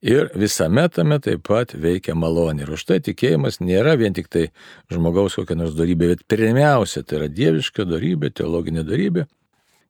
ir 0.00 0.30
visame 0.34 0.86
tame 0.88 1.18
taip 1.20 1.42
pat 1.48 1.74
veikia 1.76 2.14
malonė. 2.16 2.64
Ir 2.64 2.72
už 2.76 2.86
tai 2.88 3.00
tikėjimas 3.04 3.60
nėra 3.60 3.96
vien 4.00 4.16
tik 4.16 4.30
tai 4.32 4.46
žmogaus 4.92 5.36
kokia 5.36 5.58
nors 5.58 5.76
darybė, 5.76 6.14
bet 6.14 6.24
pirmiausia 6.28 7.02
tai 7.04 7.20
yra 7.20 7.28
dieviška 7.28 7.84
darybė, 7.84 8.32
teologinė 8.32 8.86
darybė. 8.86 9.26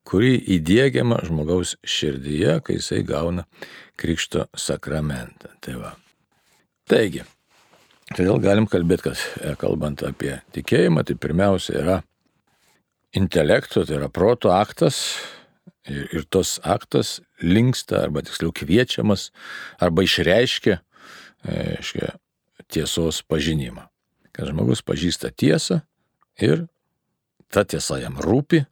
kuri 0.05 0.39
įdėgiama 0.57 1.21
žmogaus 1.29 1.77
širdyje, 1.87 2.57
kai 2.65 2.79
jisai 2.79 3.03
gauna 3.07 3.45
krikšto 4.01 4.47
sakramentą. 4.57 5.53
Tai 5.61 5.77
va. 5.83 5.93
Taigi, 6.89 7.23
todėl 8.17 8.41
galim 8.43 8.67
kalbėti, 8.71 9.11
kad 9.11 9.21
e, 9.41 9.55
kalbant 9.61 10.03
apie 10.07 10.39
tikėjimą, 10.55 11.05
tai 11.07 11.17
pirmiausia 11.21 11.77
yra 11.81 11.99
intelekto, 13.17 13.85
tai 13.87 13.99
yra 13.99 14.11
proto 14.13 14.55
aktas. 14.55 15.19
Ir, 15.89 16.05
ir 16.13 16.27
tos 16.29 16.59
aktas 16.69 17.19
linksta, 17.41 18.03
arba 18.05 18.21
tiksliau 18.23 18.53
kviečiamas, 18.55 19.31
arba 19.81 20.05
išreiškia, 20.05 20.77
e, 21.49 22.11
tiesos 22.71 23.23
pažinimą. 23.27 23.87
Kad 24.37 24.53
žmogus 24.53 24.85
pažįsta 24.87 25.33
tiesą 25.33 25.81
ir 26.39 26.67
ta 27.51 27.65
tiesa 27.65 27.99
jam 28.03 28.21
rūpi 28.23 28.63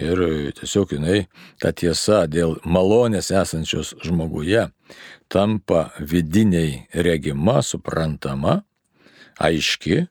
ir 0.00 0.20
tiesiog 0.58 0.94
jinai, 0.96 1.24
ta 1.62 1.72
tiesa 1.72 2.24
dėl 2.30 2.56
malonės 2.64 3.30
esančios 3.34 3.94
žmoguje 4.04 4.68
tampa 5.32 5.88
vidiniai 5.98 6.84
regima, 6.94 7.60
suprantama, 7.62 8.62
aiški. 9.40 10.04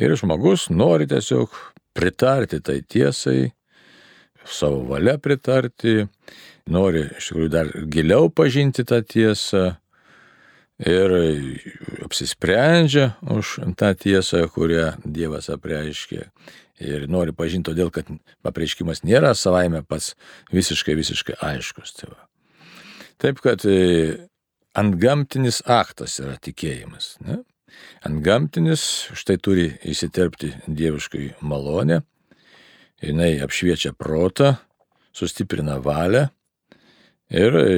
Ir 0.00 0.16
žmogus 0.18 0.70
nori 0.72 1.06
tiesiog 1.10 1.52
pritarti 1.92 2.62
tai 2.64 2.80
tiesai, 2.82 3.52
savo 4.48 4.82
valia 4.88 5.18
pritarti, 5.20 6.06
nori 6.72 7.04
iš 7.18 7.30
tikrųjų 7.30 7.52
dar 7.52 7.70
giliau 7.92 8.30
pažinti 8.32 8.86
tą 8.88 9.02
tiesą 9.04 9.76
ir 10.82 11.14
apsisprendžia 12.02 13.12
už 13.30 13.58
tą 13.78 13.92
tiesą, 13.94 14.46
kurią 14.50 14.96
Dievas 15.04 15.50
apreiškė 15.52 16.26
ir 16.82 17.06
nori 17.10 17.34
pažinti 17.36 17.70
todėl, 17.70 17.92
kad 17.94 18.08
apreiškimas 18.46 19.04
nėra 19.06 19.32
savaime 19.38 19.82
pats 19.86 20.12
visiškai, 20.52 20.96
visiškai 20.98 21.38
aiškus. 21.52 21.94
Tai 21.98 22.12
va. 22.12 22.20
Taip, 23.22 23.40
kad 23.44 23.64
e, 23.68 24.28
antgamtinis 24.78 25.62
aktas 25.70 26.18
yra 26.22 26.36
tikėjimas. 26.42 27.16
Ne? 27.22 27.42
Antgamtinis 28.06 28.84
štai 29.16 29.38
turi 29.40 29.68
įsiterpti 29.88 30.52
dieviškai 30.66 31.28
malonę, 31.46 32.02
jinai 33.02 33.34
apšviečia 33.44 33.94
protą, 33.98 34.56
sustiprina 35.16 35.78
valią 35.82 36.26
ir 37.32 37.58
e, 37.62 37.74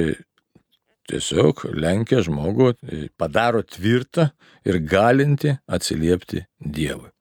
tiesiog 1.09 1.67
lenkia 1.77 2.21
žmogų, 2.25 2.71
e, 2.73 3.07
padaro 3.17 3.63
tvirtą 3.63 4.29
ir 4.65 4.81
galinti 4.81 5.55
atsiliepti 5.67 6.45
Dievui. 6.59 7.14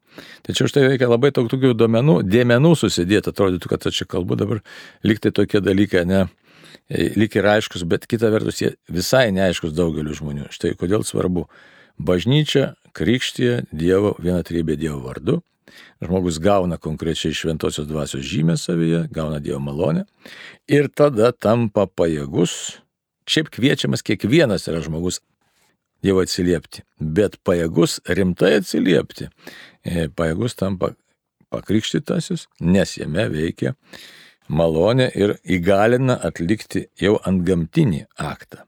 Tačiau 0.47 0.71
štai 0.71 0.87
reikia 0.89 1.09
labai 1.11 1.33
daug 1.35 1.49
tokių 1.51 1.75
duomenų, 1.79 2.21
dėmenų 2.29 2.75
susidėti, 2.79 3.33
atrodytų, 3.33 3.71
kad 3.71 3.87
aš 3.89 4.03
čia 4.03 4.09
kalbu 4.11 4.39
dabar, 4.41 4.63
liktai 5.07 5.33
tokie 5.35 5.63
dalykai, 5.65 6.05
ne, 6.09 6.27
e, 6.89 7.11
lyg 7.19 7.35
ir 7.39 7.49
aiškus, 7.57 7.87
bet 7.89 8.07
kita 8.11 8.31
vertus 8.35 8.63
jie 8.63 8.75
visai 8.93 9.31
neaiškus 9.35 9.75
daugeliu 9.77 10.17
žmonių. 10.17 10.51
Štai 10.55 10.75
kodėl 10.79 11.07
svarbu. 11.07 11.49
Bažnyčia 11.95 12.75
krikštyje 12.95 13.67
Dievo, 13.71 14.15
viena 14.19 14.43
trybė 14.47 14.79
Dievo 14.79 15.03
vardu. 15.05 15.41
Žmogus 16.05 16.39
gauna 16.43 16.77
konkrečiai 16.79 17.35
šventosios 17.35 17.87
dvasios 17.89 18.23
žymę 18.27 18.57
savyje, 18.61 19.07
gauna 19.15 19.41
Dievo 19.43 19.61
malonę 19.65 20.05
ir 20.71 20.91
tada 20.91 21.33
tampa 21.33 21.87
pajėgus. 21.87 22.81
Šiaip 23.31 23.49
kviečiamas 23.55 24.05
kiekvienas 24.05 24.69
yra 24.69 24.83
žmogus 24.85 25.23
Dievo 26.05 26.21
atsiliepti, 26.21 26.83
bet 27.01 27.39
pajėgus 27.47 27.99
rimtai 28.05 28.59
atsiliepti 28.59 29.31
pajėgus 30.17 30.57
tampa 30.59 30.93
pakrikštytasis, 31.55 32.49
nes 32.61 32.97
jame 32.99 33.27
veikia 33.33 33.75
malonė 34.49 35.09
ir 35.17 35.37
įgalina 35.45 36.19
atlikti 36.29 36.89
jau 37.01 37.17
ant 37.25 37.45
gamtinį 37.47 38.05
aktą. 38.21 38.65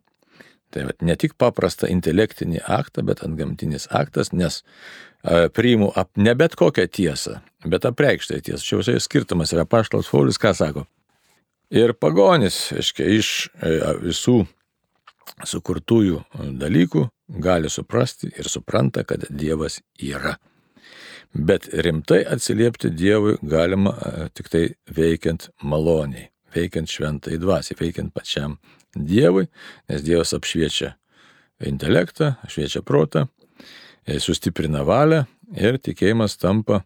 Tai 0.75 0.88
vat, 0.88 1.01
ne 1.01 1.16
tik 1.16 1.37
paprastą 1.40 1.88
intelektinį 1.88 2.62
aktą, 2.68 3.05
bet 3.07 3.22
ant 3.25 3.38
gamtinis 3.38 3.87
aktas, 3.94 4.33
nes 4.33 4.62
e, 4.62 5.49
priimu 5.49 5.92
ap, 5.96 6.11
ne 6.16 6.35
bet 6.37 6.57
kokią 6.59 6.87
tiesą, 6.92 7.38
bet 7.64 7.87
apreikštą 7.88 8.40
tiesą. 8.44 8.62
Čia 8.64 8.81
visai 8.83 8.99
skirtumas 9.01 9.55
yra 9.57 9.64
paštalas 9.68 10.11
Faulis, 10.11 10.40
ką 10.42 10.53
sako. 10.57 10.87
Ir 11.72 11.94
pagonis, 11.99 12.59
aiškiai, 12.77 13.18
iš 13.20 13.31
e, 13.57 13.77
visų 14.05 14.42
sukurtųjų 15.46 16.22
dalykų 16.61 17.07
gali 17.28 17.70
suprasti 17.70 18.30
ir 18.38 18.48
supranta, 18.48 19.04
kad 19.04 19.26
Dievas 19.30 19.80
yra. 20.02 20.36
Bet 21.34 21.68
rimtai 21.72 22.22
atsiliepti 22.24 22.90
Dievui 22.90 23.36
galima 23.42 23.92
e, 23.92 24.28
tik 24.34 24.48
tai 24.48 24.64
veikiant 24.96 25.50
maloniai, 25.62 26.30
veikiant 26.54 26.88
šventai 26.88 27.40
dvasiai, 27.42 27.76
veikiant 27.80 28.14
pačiam 28.14 28.56
Dievui, 28.96 29.48
nes 29.90 30.04
Dievas 30.06 30.32
apšviečia 30.36 30.94
intelektą, 31.66 32.36
apšviečia 32.46 32.82
protą, 32.86 33.26
e, 34.06 34.20
sustiprina 34.22 34.84
valią 34.86 35.24
ir 35.56 35.80
tikėjimas 35.82 36.38
tampa 36.40 36.84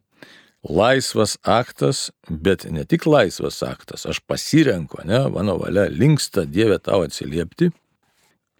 laisvas 0.67 1.37
aktas, 1.47 2.11
bet 2.29 2.67
ne 2.71 2.85
tik 2.85 3.07
laisvas 3.07 3.63
aktas, 3.65 4.05
aš 4.07 4.21
pasirenku, 4.27 5.01
ne, 5.09 5.23
mano 5.33 5.57
valia 5.61 5.87
linksta 5.89 6.45
Dievė 6.49 6.81
tau 6.85 7.05
atsiliepti, 7.07 7.71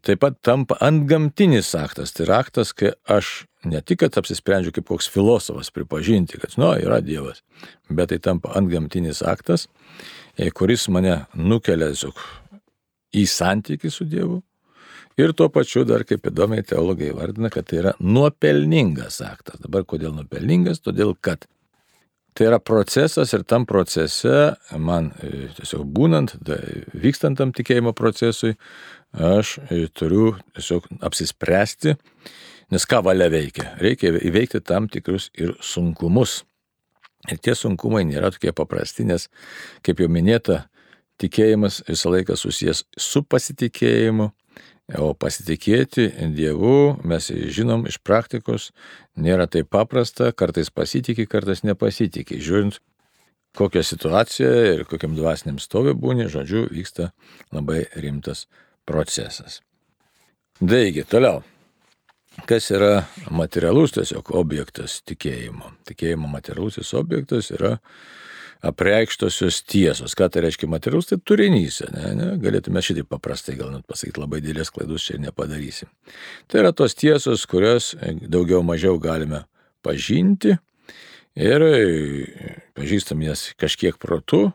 taip 0.07 0.21
pat 0.25 0.37
tampa 0.45 0.77
antgamtinis 0.85 1.73
aktas. 1.79 2.15
Tai 2.15 2.27
yra 2.27 2.41
aktas, 2.45 2.73
kai 2.77 2.93
aš 3.11 3.45
ne 3.69 3.81
tik, 3.85 4.01
kad 4.05 4.19
apsisprendžiu 4.21 4.73
kaip 4.77 4.89
koks 4.89 5.09
filosofas 5.13 5.73
pripažinti, 5.75 6.41
kad, 6.41 6.55
nu, 6.61 6.73
yra 6.81 7.01
Dievas, 7.05 7.43
bet 7.89 8.13
tai 8.13 8.21
tampa 8.23 8.55
antgamtinis 8.59 9.23
aktas, 9.27 9.67
e, 10.37 10.51
kuris 10.51 10.89
mane 10.93 11.25
nukelia 11.35 11.91
tiesiog 11.93 12.25
į 13.21 13.27
santykių 13.29 13.93
su 13.93 14.09
Dievu. 14.09 14.41
Ir 15.21 15.35
tuo 15.37 15.51
pačiu 15.53 15.83
dar 15.85 16.07
kaip 16.09 16.25
įdomiai 16.31 16.65
teologai 16.65 17.11
vardina, 17.13 17.51
kad 17.53 17.67
tai 17.69 17.83
yra 17.83 17.93
nuopelningas 18.01 19.19
aktas. 19.27 19.59
Dabar 19.61 19.85
kodėl 19.85 20.15
nuopelningas? 20.17 20.81
Todėl, 20.81 21.13
kad 21.21 21.45
Tai 22.35 22.47
yra 22.47 22.61
procesas 22.63 23.33
ir 23.35 23.43
tam 23.43 23.65
procese 23.67 24.55
man 24.79 25.11
e, 25.19 25.49
tiesiog 25.57 25.83
būnant, 25.97 26.37
vykstant 26.95 27.41
tam 27.41 27.51
tikėjimo 27.53 27.91
procesui, 27.99 28.55
aš 29.13 29.59
turiu 29.97 30.35
tiesiog 30.55 30.87
apsispręsti, 31.07 31.97
nes 32.71 32.87
ką 32.87 33.03
valia 33.07 33.31
veikia. 33.33 33.75
Reikia 33.83 34.15
įveikti 34.19 34.63
tam 34.63 34.89
tikrus 34.89 35.31
ir 35.39 35.57
sunkumus. 35.65 36.45
Ir 37.29 37.41
tie 37.43 37.53
sunkumai 37.55 38.07
nėra 38.09 38.31
tokie 38.33 38.53
paprasti, 38.57 39.05
nes, 39.05 39.27
kaip 39.85 40.01
jau 40.01 40.09
minėta, 40.09 40.63
tikėjimas 41.21 41.83
visą 41.89 42.15
laiką 42.15 42.37
susijęs 42.39 42.87
su 42.97 43.21
pasitikėjimu, 43.29 44.31
O 44.99 45.13
pasitikėti 45.15 46.09
Dievu, 46.35 46.99
mes 47.07 47.29
žinom 47.31 47.85
iš 47.87 48.01
praktikos, 48.03 48.71
nėra 49.15 49.47
taip 49.47 49.69
paprasta, 49.71 50.33
kartais 50.35 50.71
pasitikė, 50.75 51.29
kartais 51.31 51.63
nepasitikė. 51.63 52.41
Žiūrint, 52.43 52.81
kokią 53.55 53.85
situaciją 53.87 54.51
ir 54.73 54.83
kokiam 54.91 55.15
dvasiniam 55.15 55.61
stovė 55.63 55.95
būni, 55.95 56.27
žodžiu, 56.33 56.65
vyksta 56.75 57.13
labai 57.55 57.85
rimtas 57.95 58.49
procesas. 58.91 59.61
Taigi, 60.61 61.07
toliau. 61.09 61.41
Kas 62.47 62.71
yra 62.73 63.05
materialus 63.35 63.95
tiesiog 63.97 64.31
objektas 64.39 65.01
tikėjimo? 65.09 65.75
Tikėjimo 65.89 66.29
materialusis 66.31 66.93
objektas 66.99 67.51
yra 67.55 67.77
apreikštosios 68.67 69.63
tiesos. 69.69 70.15
Ką 70.17 70.29
tai 70.33 70.45
reiškia 70.45 70.69
materialus, 70.71 71.09
tai 71.11 71.19
turinys. 71.25 71.81
Ne, 71.95 72.13
ne? 72.17 72.29
Galėtume 72.43 72.83
šitaip 72.85 73.09
paprastai 73.11 73.57
gal 73.59 73.73
net 73.75 73.87
pasakyti, 73.89 74.21
labai 74.23 74.43
didelės 74.45 74.73
klaidus 74.75 75.09
čia 75.09 75.19
nepadarysim. 75.23 75.91
Tai 76.49 76.63
yra 76.63 76.75
tos 76.77 76.97
tiesos, 76.99 77.47
kurias 77.51 77.95
daugiau 78.21 78.63
mažiau 78.67 79.01
galime 79.03 79.45
pažinti 79.85 80.59
ir 81.41 81.67
pažįstam 82.77 83.25
jas 83.25 83.51
kažkiek 83.61 83.97
protu, 84.01 84.51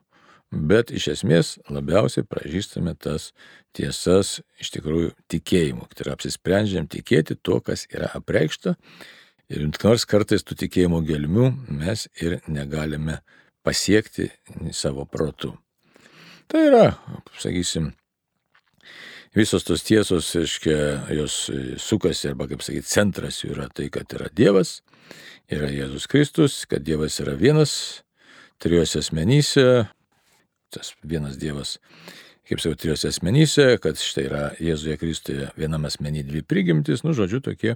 bet 0.52 0.92
iš 0.94 1.08
esmės 1.16 1.56
labiausiai 1.72 2.26
pažįstame 2.28 2.96
tas 3.00 3.32
tiesas 3.76 4.40
iš 4.62 4.72
tikrųjų 4.76 5.12
tikėjimu. 5.32 5.88
Tai 5.92 6.06
yra 6.06 6.16
apsisprendžiam 6.16 6.88
tikėti 6.92 7.38
tuo, 7.42 7.60
kas 7.62 7.86
yra 7.92 8.12
apreikšta. 8.18 8.76
Ir 9.52 9.68
nors 9.70 10.08
kartais 10.10 10.44
tų 10.46 10.58
tikėjimo 10.64 11.04
gelmių 11.06 11.52
mes 11.70 12.08
ir 12.22 12.40
negalime 12.48 13.20
pasiekti 13.66 14.32
savo 14.74 15.06
protu. 15.06 15.54
Tai 16.50 16.62
yra, 16.68 16.86
sakysim, 17.42 17.92
visos 19.36 19.66
tos 19.66 19.84
tiesos, 19.86 20.30
aiškia, 20.38 20.78
jos 21.18 21.38
sukasi, 21.82 22.30
arba 22.30 22.48
kaip 22.50 22.62
sakyti, 22.66 22.90
centras 22.90 23.42
jų 23.42 23.56
yra 23.58 23.68
tai, 23.74 23.90
kad 23.94 24.14
yra 24.18 24.30
Dievas, 24.34 24.80
yra 25.52 25.70
Jėzus 25.74 26.06
Kristus, 26.10 26.64
kad 26.70 26.86
Dievas 26.86 27.18
yra 27.22 27.34
vienas, 27.38 27.76
trijose 28.62 29.02
asmenyse, 29.02 29.86
tas 30.74 30.94
vienas 31.04 31.40
Dievas, 31.42 31.78
kaip 32.50 32.62
sakau, 32.62 32.78
trijose 32.80 33.10
asmenyse, 33.12 33.68
kad 33.84 34.00
štai 34.02 34.28
yra 34.28 34.44
Jėzuje 34.62 35.00
Kristuje 35.02 35.50
vienam 35.60 35.88
asmenį 35.90 36.26
dvi 36.30 36.44
prigimtis, 36.46 37.06
nu, 37.06 37.16
žodžiu, 37.18 37.42
tokie 37.46 37.76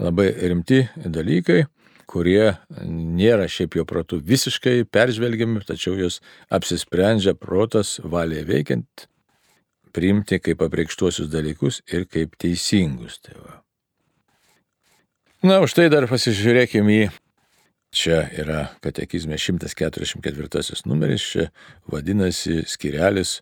labai 0.00 0.30
rimti 0.52 0.86
dalykai 1.04 1.64
kurie 2.10 2.56
nėra 2.82 3.46
šiaip 3.50 3.76
jo 3.78 3.86
protų 3.86 4.18
visiškai 4.26 4.82
peržvelgiami, 4.90 5.62
tačiau 5.66 5.94
jos 5.98 6.18
apsisprendžia 6.50 7.36
protas 7.38 7.98
valiai 8.02 8.42
veikiant 8.48 9.06
priimti 9.94 10.40
kaip 10.42 10.62
apreikštuosius 10.66 11.30
dalykus 11.30 11.80
ir 11.90 12.06
kaip 12.10 12.36
teisingus. 12.40 13.18
Tai 13.24 13.38
va. 13.38 13.56
Na, 15.46 15.60
už 15.64 15.74
tai 15.76 15.88
dar 15.92 16.06
pasižiūrėkime 16.10 16.96
į, 16.96 17.04
čia 17.90 18.22
yra 18.38 18.68
katekizme 18.84 19.38
144 19.38 20.86
numeris, 20.86 21.24
čia 21.32 21.48
vadinasi 21.90 22.62
skirelis 22.66 23.40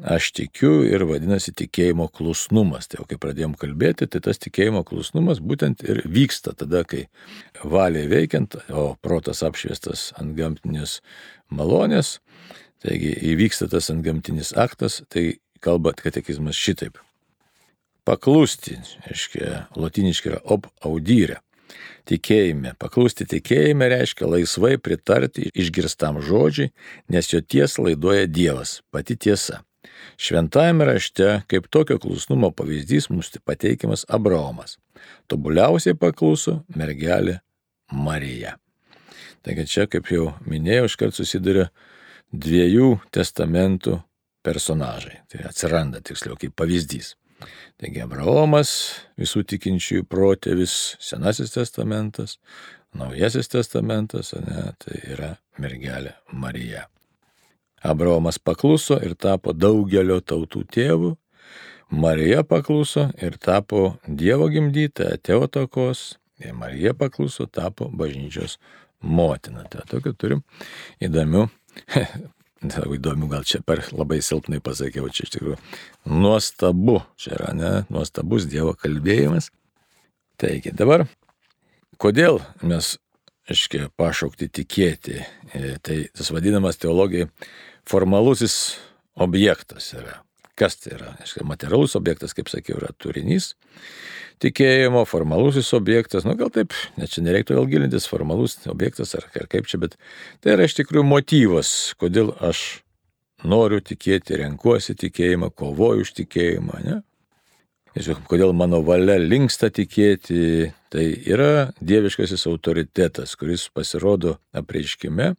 aš 0.00 0.30
tikiu 0.32 0.82
ir 0.88 1.04
vadinasi 1.04 1.52
tikėjimo 1.56 2.08
klusnumas. 2.14 2.88
Tai 2.88 3.02
jau 3.02 3.06
kai 3.10 3.18
pradėjom 3.20 3.54
kalbėti, 3.60 4.08
tai 4.08 4.22
tas 4.24 4.40
tikėjimo 4.40 4.82
klusnumas 4.88 5.42
būtent 5.44 5.84
ir 5.84 6.02
vyksta 6.08 6.54
tada, 6.56 6.84
kai 6.88 7.06
valiai 7.64 8.08
veikiant, 8.10 8.56
o 8.72 8.94
protas 9.04 9.42
apšviestas 9.44 10.10
ant 10.20 10.34
gamtinės 10.38 11.00
malonės, 11.52 12.20
taigi 12.82 13.12
įvyksta 13.34 13.68
tas 13.72 13.90
ant 13.92 14.04
gamtinis 14.04 14.54
aktas, 14.56 15.02
tai 15.12 15.38
kalba 15.62 15.92
katekizmas 15.96 16.58
šitaip. 16.58 16.98
Paklusti, 18.08 18.80
aiškiai, 19.06 19.66
latiniškai 19.78 20.32
yra 20.32 20.40
ob 20.50 20.66
audyrė. 20.82 21.38
Tikėjime. 22.08 22.74
Paklusti 22.82 23.26
tikėjime 23.30 23.88
reiškia 23.92 24.26
laisvai 24.26 24.76
pritarti 24.82 25.50
išgirstam 25.54 26.18
žodžiui, 26.24 26.72
nes 27.12 27.30
jo 27.30 27.40
tiesą 27.40 27.86
laiduoja 27.86 28.26
Dievas, 28.26 28.80
pati 28.90 29.16
tiesa. 29.16 29.62
Šventajame 30.16 30.84
rašte 30.86 31.42
kaip 31.50 31.68
tokio 31.70 31.98
klusnumo 31.98 32.50
pavyzdys 32.54 33.08
mums 33.10 33.30
pateikiamas 33.44 34.04
Abraomas. 34.08 34.78
Tobuliausiai 35.30 35.98
pakluso 35.98 36.60
mergelė 36.76 37.40
Marija. 37.92 38.56
Taigi 39.42 39.66
čia, 39.66 39.88
kaip 39.90 40.10
jau 40.12 40.32
minėjau, 40.46 40.86
iškart 40.86 41.18
susiduria 41.18 41.70
dviejų 42.32 42.94
testamentų 43.14 43.98
personažai. 44.46 45.22
Tai 45.30 45.48
atsiranda 45.50 46.02
tiksliau 46.04 46.38
kaip 46.38 46.54
pavyzdys. 46.58 47.16
Taigi 47.80 48.02
Abraomas, 48.04 48.72
visų 49.20 49.44
tikinčiųjų 49.52 50.06
protėvis, 50.10 50.76
Senasis 51.02 51.54
testamentas, 51.54 52.38
Naujasis 52.92 53.48
testamentas, 53.48 54.34
ne, 54.36 54.66
tai 54.76 54.98
yra 55.14 55.30
mergelė 55.62 56.12
Marija. 56.36 56.86
Abraomas 57.82 58.36
pakluso 58.38 58.98
ir 59.00 59.14
tapo 59.16 59.54
daugelio 59.56 60.20
tautų 60.20 60.66
tėvų, 60.76 61.14
Marija 61.92 62.42
pakluso 62.44 63.08
ir 63.20 63.38
tapo 63.40 63.96
Dievo 64.06 64.48
gimdyta, 64.52 65.10
Teotokos, 65.20 66.18
ir 66.40 66.54
Marija 66.56 66.94
pakluso, 66.94 67.46
tapo 67.46 67.88
bažnyčios 67.88 68.58
motina. 69.00 69.64
Tai 69.68 69.84
tokių 69.90 70.14
turim 70.16 70.44
įdomių 71.02 71.48
Labai 72.62 72.98
įdomu, 72.98 73.26
gal 73.30 73.42
čia 73.48 73.58
per 73.66 73.82
labai 73.90 74.20
silpnai 74.22 74.60
pasakiau, 74.62 75.08
čia 75.10 75.26
iš 75.26 75.34
tikrųjų 75.34 75.56
nuostabu, 76.06 77.00
čia 77.18 77.34
yra 77.34 77.50
ne, 77.58 77.72
nuostabus 77.90 78.46
Dievo 78.50 78.76
kalbėjimas. 78.78 79.50
Taigi 80.38 80.70
dabar, 80.74 81.08
kodėl 82.02 82.38
mes, 82.62 82.94
aiškiai, 83.50 83.90
pašaukti 83.98 84.46
tikėti, 84.60 85.24
e, 85.50 85.76
tai 85.82 86.04
tas 86.14 86.30
vadinamas 86.34 86.78
teologijai 86.78 87.28
formalusis 87.90 88.76
objektas 89.18 89.90
yra. 89.98 90.20
Kas 90.58 90.78
tai 90.78 90.94
yra? 91.00 91.16
Aiškiai, 91.24 91.48
materialus 91.48 91.98
objektas, 91.98 92.36
kaip 92.36 92.50
sakiau, 92.52 92.78
yra 92.78 92.94
turinys 92.94 93.56
tikėjimo, 94.42 95.04
formalusis 95.08 95.70
objektas, 95.76 96.26
nu 96.28 96.34
gal 96.38 96.50
taip, 96.54 96.74
net 96.98 97.12
čia 97.14 97.24
nereiktų 97.24 97.56
vėl 97.58 97.68
gilintis, 97.70 98.08
formalus 98.10 98.58
objektas 98.70 99.14
ar, 99.18 99.28
ar 99.38 99.46
kaip 99.50 99.68
čia, 99.70 99.80
bet 99.82 99.96
tai 100.42 100.56
yra 100.56 100.66
iš 100.68 100.76
tikrųjų 100.80 101.06
motyvas, 101.06 101.70
kodėl 102.00 102.34
aš 102.42 102.82
noriu 103.46 103.80
tikėti, 103.82 104.38
renkuosi 104.42 104.96
tikėjimą, 104.98 105.52
kovoju 105.58 106.06
už 106.06 106.14
tikėjimą, 106.20 106.82
ne? 106.86 107.00
Tiesiog, 107.92 108.22
kodėl 108.24 108.54
mano 108.56 108.78
valia 108.80 109.18
linksta 109.20 109.68
tikėti, 109.68 110.70
tai 110.92 111.02
yra 111.28 111.74
dieviškasis 111.84 112.46
autoritetas, 112.48 113.34
kuris 113.36 113.66
pasirodo 113.68 114.38
apreiškime, 114.56 115.34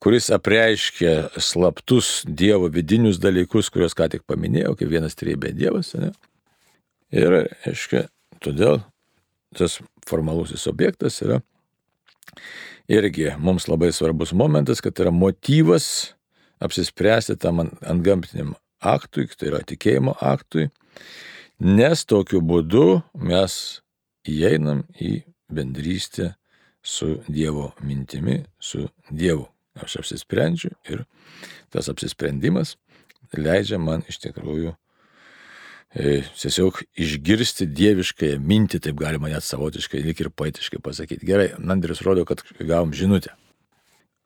kuris 0.00 0.30
apreiškia 0.32 1.36
slaptus 1.36 2.22
Dievo 2.24 2.70
vidinius 2.72 3.20
dalykus, 3.20 3.68
kuriuos 3.74 3.96
ką 3.96 4.08
tik 4.14 4.24
paminėjau, 4.24 4.72
kaip 4.80 4.88
vienas 4.88 5.20
trybė 5.20 5.52
Dievas. 5.56 5.92
Ne? 6.00 6.14
Ir, 7.12 7.42
aiškiai, 7.68 8.08
Todėl 8.42 8.80
tas 9.56 9.78
formalusis 10.06 10.66
objektas 10.70 11.20
yra 11.24 11.40
irgi 12.88 13.32
mums 13.38 13.68
labai 13.70 13.92
svarbus 13.92 14.32
momentas, 14.36 14.82
kad 14.84 14.98
yra 15.00 15.10
motyvas 15.14 16.12
apsispręsti 16.62 17.36
tam 17.40 17.64
ant 17.64 18.02
gamtiniam 18.04 18.54
aktui, 18.80 19.26
tai 19.36 19.50
yra 19.50 19.62
tikėjimo 19.66 20.16
aktui, 20.22 20.68
nes 21.60 22.04
tokiu 22.04 22.42
būdu 22.44 23.02
mes 23.16 23.82
įeinam 24.28 24.84
į 25.00 25.20
bendrystę 25.52 26.34
su 26.86 27.20
Dievo 27.28 27.72
mintimi, 27.82 28.44
su 28.58 28.86
Dievu. 29.10 29.48
Aš 29.76 29.98
apsisprendžiu 30.00 30.70
ir 30.88 31.02
tas 31.68 31.90
apsisprendimas 31.92 32.76
leidžia 33.36 33.76
man 33.82 34.04
iš 34.08 34.22
tikrųjų 34.22 34.72
tiesiog 35.96 36.82
išgirsti 37.00 37.66
dieviškąją 37.72 38.38
mintį, 38.44 38.82
taip 38.84 39.00
galima 39.00 39.30
net 39.32 39.44
savotiškai, 39.46 40.02
lik 40.04 40.20
ir 40.20 40.30
poetiškai 40.30 40.80
pasakyti. 40.84 41.26
Gerai, 41.26 41.50
Nandris 41.58 42.02
rodo, 42.04 42.26
kad 42.28 42.44
gavom 42.60 42.92
žinutę. 42.96 43.32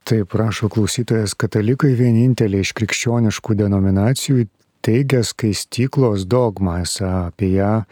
Taip 0.08 0.32
rašo 0.34 0.70
klausytojas, 0.72 1.36
katalikai 1.38 1.92
vieninteliai 1.94 2.64
iš 2.64 2.72
krikščioniškų 2.74 3.58
denominacijų 3.60 4.48
teigia 4.80 5.20
skaistyklos 5.24 6.24
dogmą, 6.24 6.80
esą 6.84 7.10
apie 7.28 7.52
ją 7.52 7.82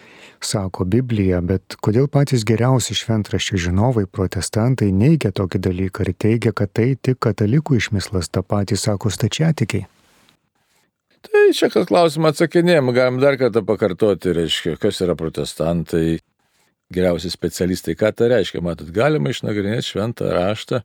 sako 0.40 0.86
Biblija, 0.88 1.42
bet 1.44 1.76
kodėl 1.84 2.08
patys 2.08 2.46
geriausi 2.48 2.96
šventraščių 2.96 3.60
žinovai, 3.68 4.06
protestantai, 4.06 4.88
neigia 4.92 5.30
tokį 5.34 5.60
dalyką 5.68 6.06
ir 6.06 6.14
teigia, 6.16 6.54
kad 6.56 6.72
tai 6.72 6.94
tik 6.96 7.20
katalikų 7.28 7.78
išmislas, 7.82 8.32
tą 8.32 8.42
patį 8.42 8.80
sako 8.80 9.12
stačiatikiai. 9.12 9.86
Tai 11.26 11.48
čia 11.56 11.66
kas 11.72 11.88
klausimą 11.88 12.30
atsakinėjom, 12.30 12.92
galim 12.94 13.16
dar 13.22 13.38
kartą 13.40 13.64
pakartoti, 13.66 14.30
reiškia, 14.36 14.76
kas 14.78 15.00
yra 15.02 15.16
protestantai, 15.18 16.20
geriausi 16.94 17.30
specialistai, 17.32 17.96
ką 17.98 18.12
tai 18.14 18.30
reiškia. 18.34 18.62
Matot, 18.64 18.92
galima 18.94 19.32
išnagrinėti 19.32 19.90
šventą 19.90 20.30
raštą, 20.36 20.82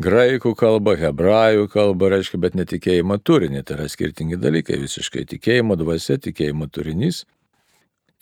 graikų 0.00 0.54
kalbą, 0.58 0.96
hebrajų 1.00 1.68
kalbą, 1.74 2.08
reiškia, 2.14 2.40
bet 2.40 2.56
netikėjimo 2.56 3.20
turinį. 3.20 3.64
Tai 3.66 3.76
yra 3.76 3.88
skirtingi 3.92 4.40
dalykai 4.40 4.80
visiškai. 4.80 5.26
Tikėjimo 5.34 5.76
dvasia, 5.80 6.16
tikėjimo 6.24 6.70
turinys. 6.72 7.26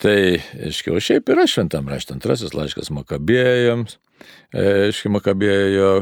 Tai, 0.03 0.19
aiškiai, 0.69 0.95
o 0.95 1.03
šiaip 1.03 1.31
yra 1.35 1.47
šventam 1.51 1.89
rašte 1.91 2.15
antrasis 2.15 2.55
laiškas 2.55 2.91
Makabėjams, 2.95 3.97
aiškiai, 4.55 5.11
Makabėjo, 5.17 5.93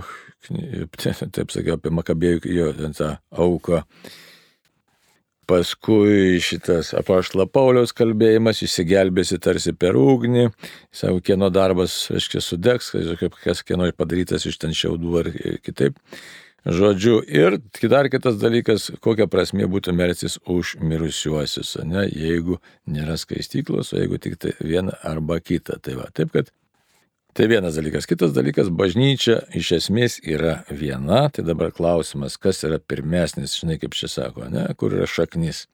taip 1.36 1.52
sakiau, 1.52 1.78
apie 1.78 1.92
Makabėjų 1.96 2.56
jo 2.56 2.72
tą 2.96 3.16
auką 3.32 3.84
Paskui 5.46 6.40
šitas 6.42 6.88
apaštalo 6.98 7.44
Pauliaus 7.46 7.92
kalbėjimas, 7.94 8.64
įsigelbėsi 8.66 9.38
tarsi 9.38 9.70
per 9.78 9.94
ugnį, 9.94 10.48
savo 10.90 11.20
kieno 11.22 11.52
darbas, 11.54 11.94
aiškiai, 12.10 12.42
sudegs, 12.42 12.90
kas 13.44 13.62
kieno 13.62 13.86
padarytas 13.94 14.48
iš 14.50 14.58
ten 14.58 14.74
šiaudų 14.74 15.14
ar 15.20 15.30
kitaip. 15.62 16.02
Žodžiu, 16.66 17.20
ir 17.30 17.60
dar 17.86 18.08
kitas 18.10 18.40
dalykas, 18.42 18.88
kokia 18.98 19.28
prasmė 19.30 19.68
būtų 19.70 19.92
melsis 19.94 20.34
už 20.50 20.74
mirusiuosius, 20.82 21.76
ne, 21.86 22.08
jeigu 22.10 22.58
nėra 22.90 23.14
skaistyklos, 23.14 23.92
o 23.94 24.00
jeigu 24.00 24.18
tik 24.18 24.34
tai 24.42 24.56
viena 24.58 24.96
arba 25.06 25.38
kita. 25.38 25.78
Tai 25.78 26.00
va, 26.00 26.08
taip 26.10 26.34
kad 26.34 26.50
Tai 27.36 27.48
vienas 27.48 27.74
dalykas. 27.76 28.06
Kitas 28.08 28.30
dalykas, 28.32 28.70
bažnyčia 28.72 29.42
iš 29.52 29.74
esmės 29.76 30.14
yra 30.24 30.62
viena. 30.72 31.26
Tai 31.28 31.42
dabar 31.44 31.68
klausimas, 31.68 32.38
kas 32.40 32.62
yra 32.64 32.78
pirmesnis, 32.80 33.58
žinai, 33.60 33.76
kaip 33.82 33.92
čia 33.92 34.08
sako, 34.08 34.46
ne, 34.48 34.62
kur 34.80 34.94
yra 34.96 35.04
šaknis. 35.04 35.66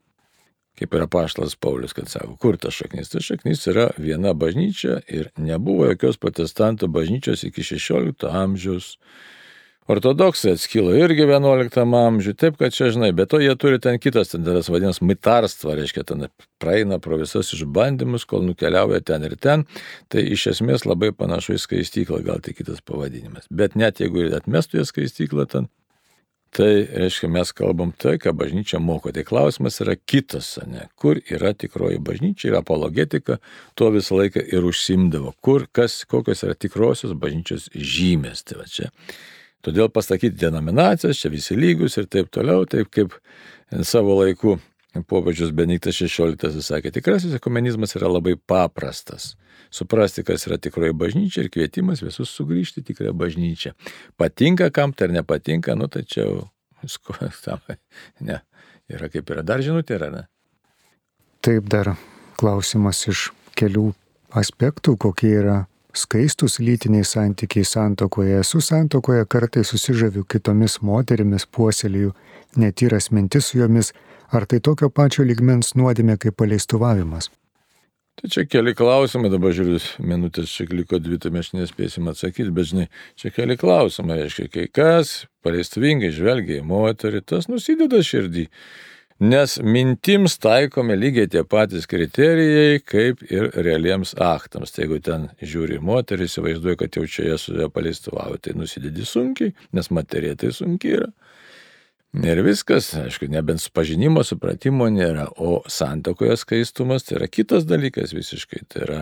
Kaip 0.81 0.97
yra 0.99 1.07
paštas 1.07 1.55
Paulius, 1.55 1.95
kad 1.95 2.11
sako, 2.11 2.35
kur 2.43 2.59
ta 2.59 2.73
šaknis. 2.75 3.13
Ta 3.13 3.23
šaknis 3.23 3.63
yra 3.71 3.93
viena 3.95 4.33
bažnyčia 4.35 5.05
ir 5.07 5.31
nebuvo 5.39 5.87
jokios 5.93 6.19
protestantų 6.19 6.91
bažnyčios 6.91 7.47
iki 7.47 7.63
16 7.63 8.27
amžiaus. 8.27 8.97
Ortodoksai 9.93 10.55
atskilo 10.57 10.95
irgi 10.97 11.27
11 11.27 11.83
amžiuje, 11.83 12.37
taip 12.39 12.57
kad 12.61 12.73
čia, 12.73 12.89
žinai, 12.95 13.11
bet 13.17 13.33
to 13.33 13.41
jie 13.43 13.53
turi 13.61 13.81
ten 13.83 13.99
kitas, 14.01 14.33
ten 14.33 14.47
tas 14.47 14.71
vadinamas 14.73 15.03
mitarstva, 15.05 15.77
reiškia, 15.81 16.07
ten 16.09 16.27
praeina 16.63 16.97
pro 17.03 17.19
visas 17.21 17.53
išbandymus, 17.57 18.25
kol 18.29 18.47
nukeliauja 18.47 19.03
ten 19.05 19.27
ir 19.29 19.37
ten, 19.37 19.67
tai 20.13 20.25
iš 20.37 20.49
esmės 20.55 20.87
labai 20.89 21.13
panašu 21.17 21.59
į 21.59 21.63
skaistyklą, 21.67 22.23
gal 22.25 22.41
tik 22.45 22.63
kitas 22.63 22.81
pavadinimas. 22.81 23.51
Bet 23.51 23.77
net 23.77 24.01
jeigu 24.01 24.25
ir 24.25 24.37
atmestų 24.39 24.81
jie 24.81 24.89
skaistyklą 24.89 25.49
ten, 25.53 25.71
Tai 26.53 26.85
reiškia, 26.85 27.31
mes 27.33 27.49
kalbam 27.57 27.95
tai, 27.97 28.19
ką 28.21 28.35
bažnyčia 28.37 28.77
moko. 28.77 29.09
Tai 29.09 29.23
klausimas 29.25 29.81
yra 29.81 29.95
kitas, 29.97 30.59
ne? 30.69 30.83
Kur 31.01 31.17
yra 31.25 31.55
tikroji 31.57 31.97
bažnyčia, 32.05 32.51
yra 32.51 32.61
apologetika, 32.61 33.39
tuo 33.73 33.89
visą 33.95 34.19
laiką 34.19 34.43
ir 34.53 34.67
užsimdavo. 34.69 35.33
Kur, 35.41 35.65
kas, 35.73 36.03
kokios 36.05 36.45
yra 36.45 36.53
tikrosios 36.53 37.17
bažnyčios 37.17 37.71
žymės. 37.73 38.45
Tai 38.45 38.61
va 38.61 38.69
čia. 38.69 38.91
Todėl 39.63 39.89
pasakyti 39.95 40.41
denominacijas, 40.41 41.21
čia 41.23 41.31
visi 41.31 41.57
lygus 41.59 41.97
ir 42.01 42.09
taip 42.11 42.33
toliau, 42.35 42.67
taip 42.67 42.91
kaip 42.91 43.15
savo 43.87 44.19
laiku 44.19 44.57
popiežius 45.09 45.53
Benediktas 45.57 45.97
XVI 46.03 46.61
sakė, 46.61 46.93
tikrasis 46.93 47.37
ekumenizmas 47.39 47.95
yra 47.97 48.11
labai 48.11 48.35
paprastas. 48.37 49.33
Suprasti, 49.73 50.25
kas 50.27 50.45
yra 50.49 50.59
tikroji 50.61 50.93
bažnyčia 50.99 51.45
ir 51.45 51.49
kvietimas 51.53 52.03
visus 52.05 52.33
sugrįžti 52.37 52.83
į 52.83 52.89
tikrąją 52.91 53.15
bažnyčią. 53.17 53.73
Patinka 54.21 54.69
kam 54.75 54.93
tai 54.93 55.09
ar 55.09 55.17
nepatinka, 55.17 55.77
nu 55.79 55.89
čia 55.89 56.27
visko 56.83 57.17
tam. 57.45 57.63
Ne, 58.21 58.43
yra 58.91 59.09
kaip 59.09 59.31
yra. 59.33 59.47
Dar 59.47 59.65
žinutė 59.65 59.97
yra, 59.97 60.11
ne? 60.13 60.27
Taip, 61.43 61.71
dar 61.71 61.95
klausimas 62.39 63.01
iš 63.09 63.31
kelių 63.59 63.93
aspektų, 64.37 64.99
kokie 65.01 65.33
yra 65.41 65.57
skaistus 65.95 66.59
lytiniai 66.61 67.05
santykiai 67.05 67.65
santokoje. 67.65 68.41
Esu 68.41 68.61
santokoje 68.61 69.27
kartai 69.29 69.65
susižaviu 69.65 70.25
kitomis 70.25 70.81
moterimis, 70.81 71.47
puoselėjų 71.47 72.15
netyras 72.57 73.11
mintis 73.13 73.51
su 73.53 73.63
jomis 73.63 73.93
Ar 74.33 74.47
tai 74.49 74.63
tokio 74.65 74.89
pačio 74.89 75.27
ligmens 75.29 75.75
nuodėmė 75.77 76.15
kaip 76.21 76.39
paleistuvavimas? 76.41 77.29
Tai 78.17 78.31
čia 78.33 78.47
keli 78.49 78.73
klausimai, 78.77 79.29
dabar 79.33 79.53
žiūriu, 79.57 79.77
minutės 80.09 80.53
čia 80.53 80.65
liko 80.71 80.97
dvi, 81.01 81.19
tai 81.21 81.33
mes 81.35 81.51
nespėsim 81.53 82.09
atsakyti, 82.09 82.53
bet 82.57 82.71
žinai, 82.71 82.87
čia 83.21 83.33
keli 83.33 83.59
klausimai, 83.61 84.23
reiškia, 84.23 84.47
kai 84.53 84.65
kas 84.73 85.13
paleistuvingai 85.45 86.09
žvelgia 86.17 86.63
į 86.63 86.67
moterį, 86.69 87.21
tas 87.29 87.49
nusideda 87.53 88.01
širdį. 88.09 88.47
Nes 89.23 89.53
mintims 89.63 90.35
taikomi 90.43 90.97
lygiai 90.99 91.29
tie 91.31 91.45
patys 91.47 91.85
kriterijai, 91.87 92.81
kaip 92.83 93.21
ir 93.31 93.53
realiems 93.55 94.17
aktams. 94.19 94.73
Tai 94.75 94.83
jeigu 94.83 94.99
ten 95.05 95.29
žiūri 95.39 95.79
moterį, 95.79 96.27
įsivaizduoja, 96.27 96.81
kad 96.81 96.99
jau 96.99 97.05
čia 97.07 97.29
jie 97.29 97.37
su 97.39 97.55
ja 97.55 97.69
paleistuvavo, 97.71 98.41
tai 98.43 98.57
nusidedi 98.59 99.07
sunkiai, 99.07 99.55
nes 99.79 99.93
materija 99.95 100.41
tai 100.41 100.51
sunkiai 100.57 100.97
yra. 100.99 101.13
Ir 102.13 102.43
viskas, 102.45 102.91
aišku, 102.99 103.31
nebent 103.31 103.63
pažinimo, 103.73 104.25
supratimo 104.27 104.91
nėra, 104.91 105.29
o 105.39 105.63
santokoje 105.71 106.35
skaistumas 106.43 107.07
tai 107.07 107.21
yra 107.21 107.31
kitas 107.31 107.65
dalykas 107.65 108.17
visiškai. 108.17 108.65
Tai 108.69 108.83
yra 108.89 109.01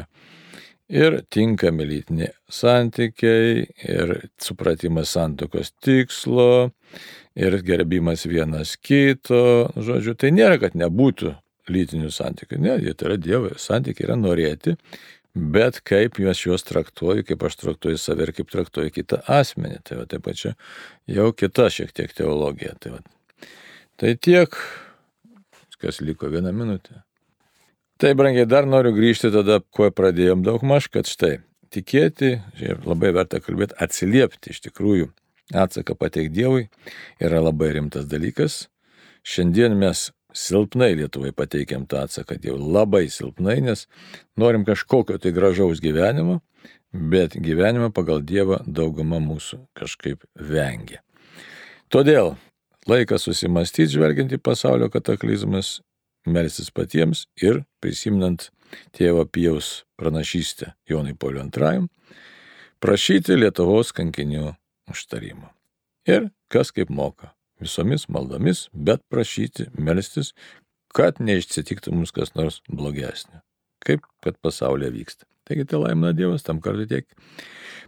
ir 0.91 1.17
tinkami 1.33 1.87
lytiniai 1.89 2.35
santykiai, 2.51 3.65
ir 3.89 4.15
supratimas 4.43 5.17
santokos 5.17 5.73
tikslo, 5.83 6.71
ir 7.39 7.57
gerbimas 7.67 8.27
vienas 8.27 8.77
kito. 8.77 9.71
Žodžiu, 9.77 10.17
tai 10.19 10.33
nėra, 10.35 10.59
kad 10.63 10.77
nebūtų 10.79 11.35
lytinių 11.71 12.11
santykių. 12.15 12.59
Ne, 12.61 12.77
jie 12.83 12.95
tai 12.95 13.11
yra 13.11 13.19
Dievo 13.21 13.55
santykiai, 13.61 14.09
yra 14.09 14.17
norėti, 14.19 14.77
bet 15.35 15.81
kaip 15.87 16.19
juos 16.23 16.43
juos 16.43 16.67
traktuoju, 16.67 17.25
kaip 17.29 17.45
aš 17.47 17.61
traktuoju 17.63 18.01
save 18.01 18.27
ir 18.27 18.35
kaip 18.37 18.51
traktuoju 18.51 18.95
kitą 18.95 19.21
asmenį. 19.31 19.83
Tai 19.87 20.01
va 20.01 20.09
taip 20.11 20.25
pat 20.27 20.41
čia 20.41 20.55
jau 21.11 21.31
kita 21.37 21.69
šiek 21.71 21.95
tiek 21.95 22.17
teologija. 22.17 22.75
Tai, 22.83 22.97
va. 22.97 23.47
tai 24.01 24.17
tiek, 24.19 24.57
kas 25.81 26.03
liko 26.05 26.31
vieną 26.33 26.53
minutę. 26.57 27.03
Tai, 28.01 28.15
brangiai, 28.17 28.49
dar 28.49 28.65
noriu 28.65 28.95
grįžti 28.97 29.29
tada, 29.33 29.59
kuo 29.77 29.91
pradėjom 29.93 30.41
daug 30.45 30.63
maž, 30.65 30.87
kad 30.89 31.09
štai, 31.09 31.43
tikėti, 31.69 32.39
ir 32.57 32.79
labai 32.89 33.11
verta 33.13 33.43
kalbėti, 33.45 33.77
atsiliepti 33.77 34.55
iš 34.55 34.63
tikrųjų, 34.65 35.11
atsaką 35.55 35.97
pateikti 35.99 36.41
Dievui 36.41 36.69
yra 37.23 37.43
labai 37.43 37.73
rimtas 37.77 38.09
dalykas. 38.11 38.69
Šiandien 39.27 39.77
mes 39.79 40.09
silpnai 40.37 40.95
Lietuvai 40.99 41.33
pateikiam 41.37 41.87
tą 41.91 42.05
atsaką, 42.07 42.39
jau 42.45 42.57
labai 42.57 43.09
silpnai, 43.11 43.61
nes 43.65 43.87
norim 44.39 44.65
kažkokio 44.65 45.19
tai 45.19 45.33
gražaus 45.37 45.83
gyvenimo, 45.83 46.41
bet 46.93 47.37
gyvenimą 47.39 47.91
pagal 47.95 48.23
Dievą 48.23 48.61
dauguma 48.67 49.21
mūsų 49.23 49.65
kažkaip 49.79 50.25
vengia. 50.35 51.03
Todėl 51.91 52.37
laikas 52.91 53.27
susimastyti, 53.27 53.97
žvelgiant 53.97 54.33
į 54.35 54.41
pasaulio 54.43 54.91
kataklizmas, 54.93 55.81
melsis 56.27 56.71
patiems 56.71 57.27
ir 57.41 57.65
prisimnant 57.83 58.51
tėvo 58.95 59.25
Pijaus 59.27 59.85
pranašystę 59.99 60.75
Jonai 60.89 61.17
Poliu 61.19 61.43
II, 61.43 61.89
prašyti 62.81 63.39
Lietuvos 63.39 63.93
kankinių 63.97 64.55
užtarimo. 64.91 65.53
Ir 66.09 66.31
kas 66.53 66.73
kaip 66.75 66.91
moka 66.91 67.35
visomis 67.61 68.09
maldomis, 68.09 68.69
bet 68.73 69.03
prašyti, 69.13 69.69
melstis, 69.77 70.33
kad 70.97 71.21
neišsitiktų 71.23 71.93
mums 71.95 72.13
kas 72.17 72.33
nors 72.35 72.61
blogesnio. 72.69 73.43
Kaip 73.85 74.05
kad 74.25 74.37
pasaulyje 74.45 74.93
vyksta. 74.97 75.29
Taigi 75.49 75.67
tai 75.67 75.81
laimina 75.81 76.13
Dievas, 76.15 76.45
tam 76.47 76.61
kartu 76.63 76.87
tiek. 76.89 77.07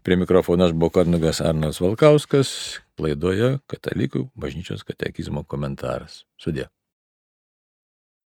Prie 0.03 0.17
mikrofono 0.19 0.67
aš 0.67 0.73
buvau 0.75 0.91
Karnugas 0.97 1.43
Arnas 1.45 1.79
Valkauskas, 1.83 2.53
laidoje 2.99 3.59
Katalikų 3.71 4.27
bažnyčios 4.35 4.83
katekizmo 4.89 5.45
komentaras. 5.47 6.23
Sudė. 6.41 6.69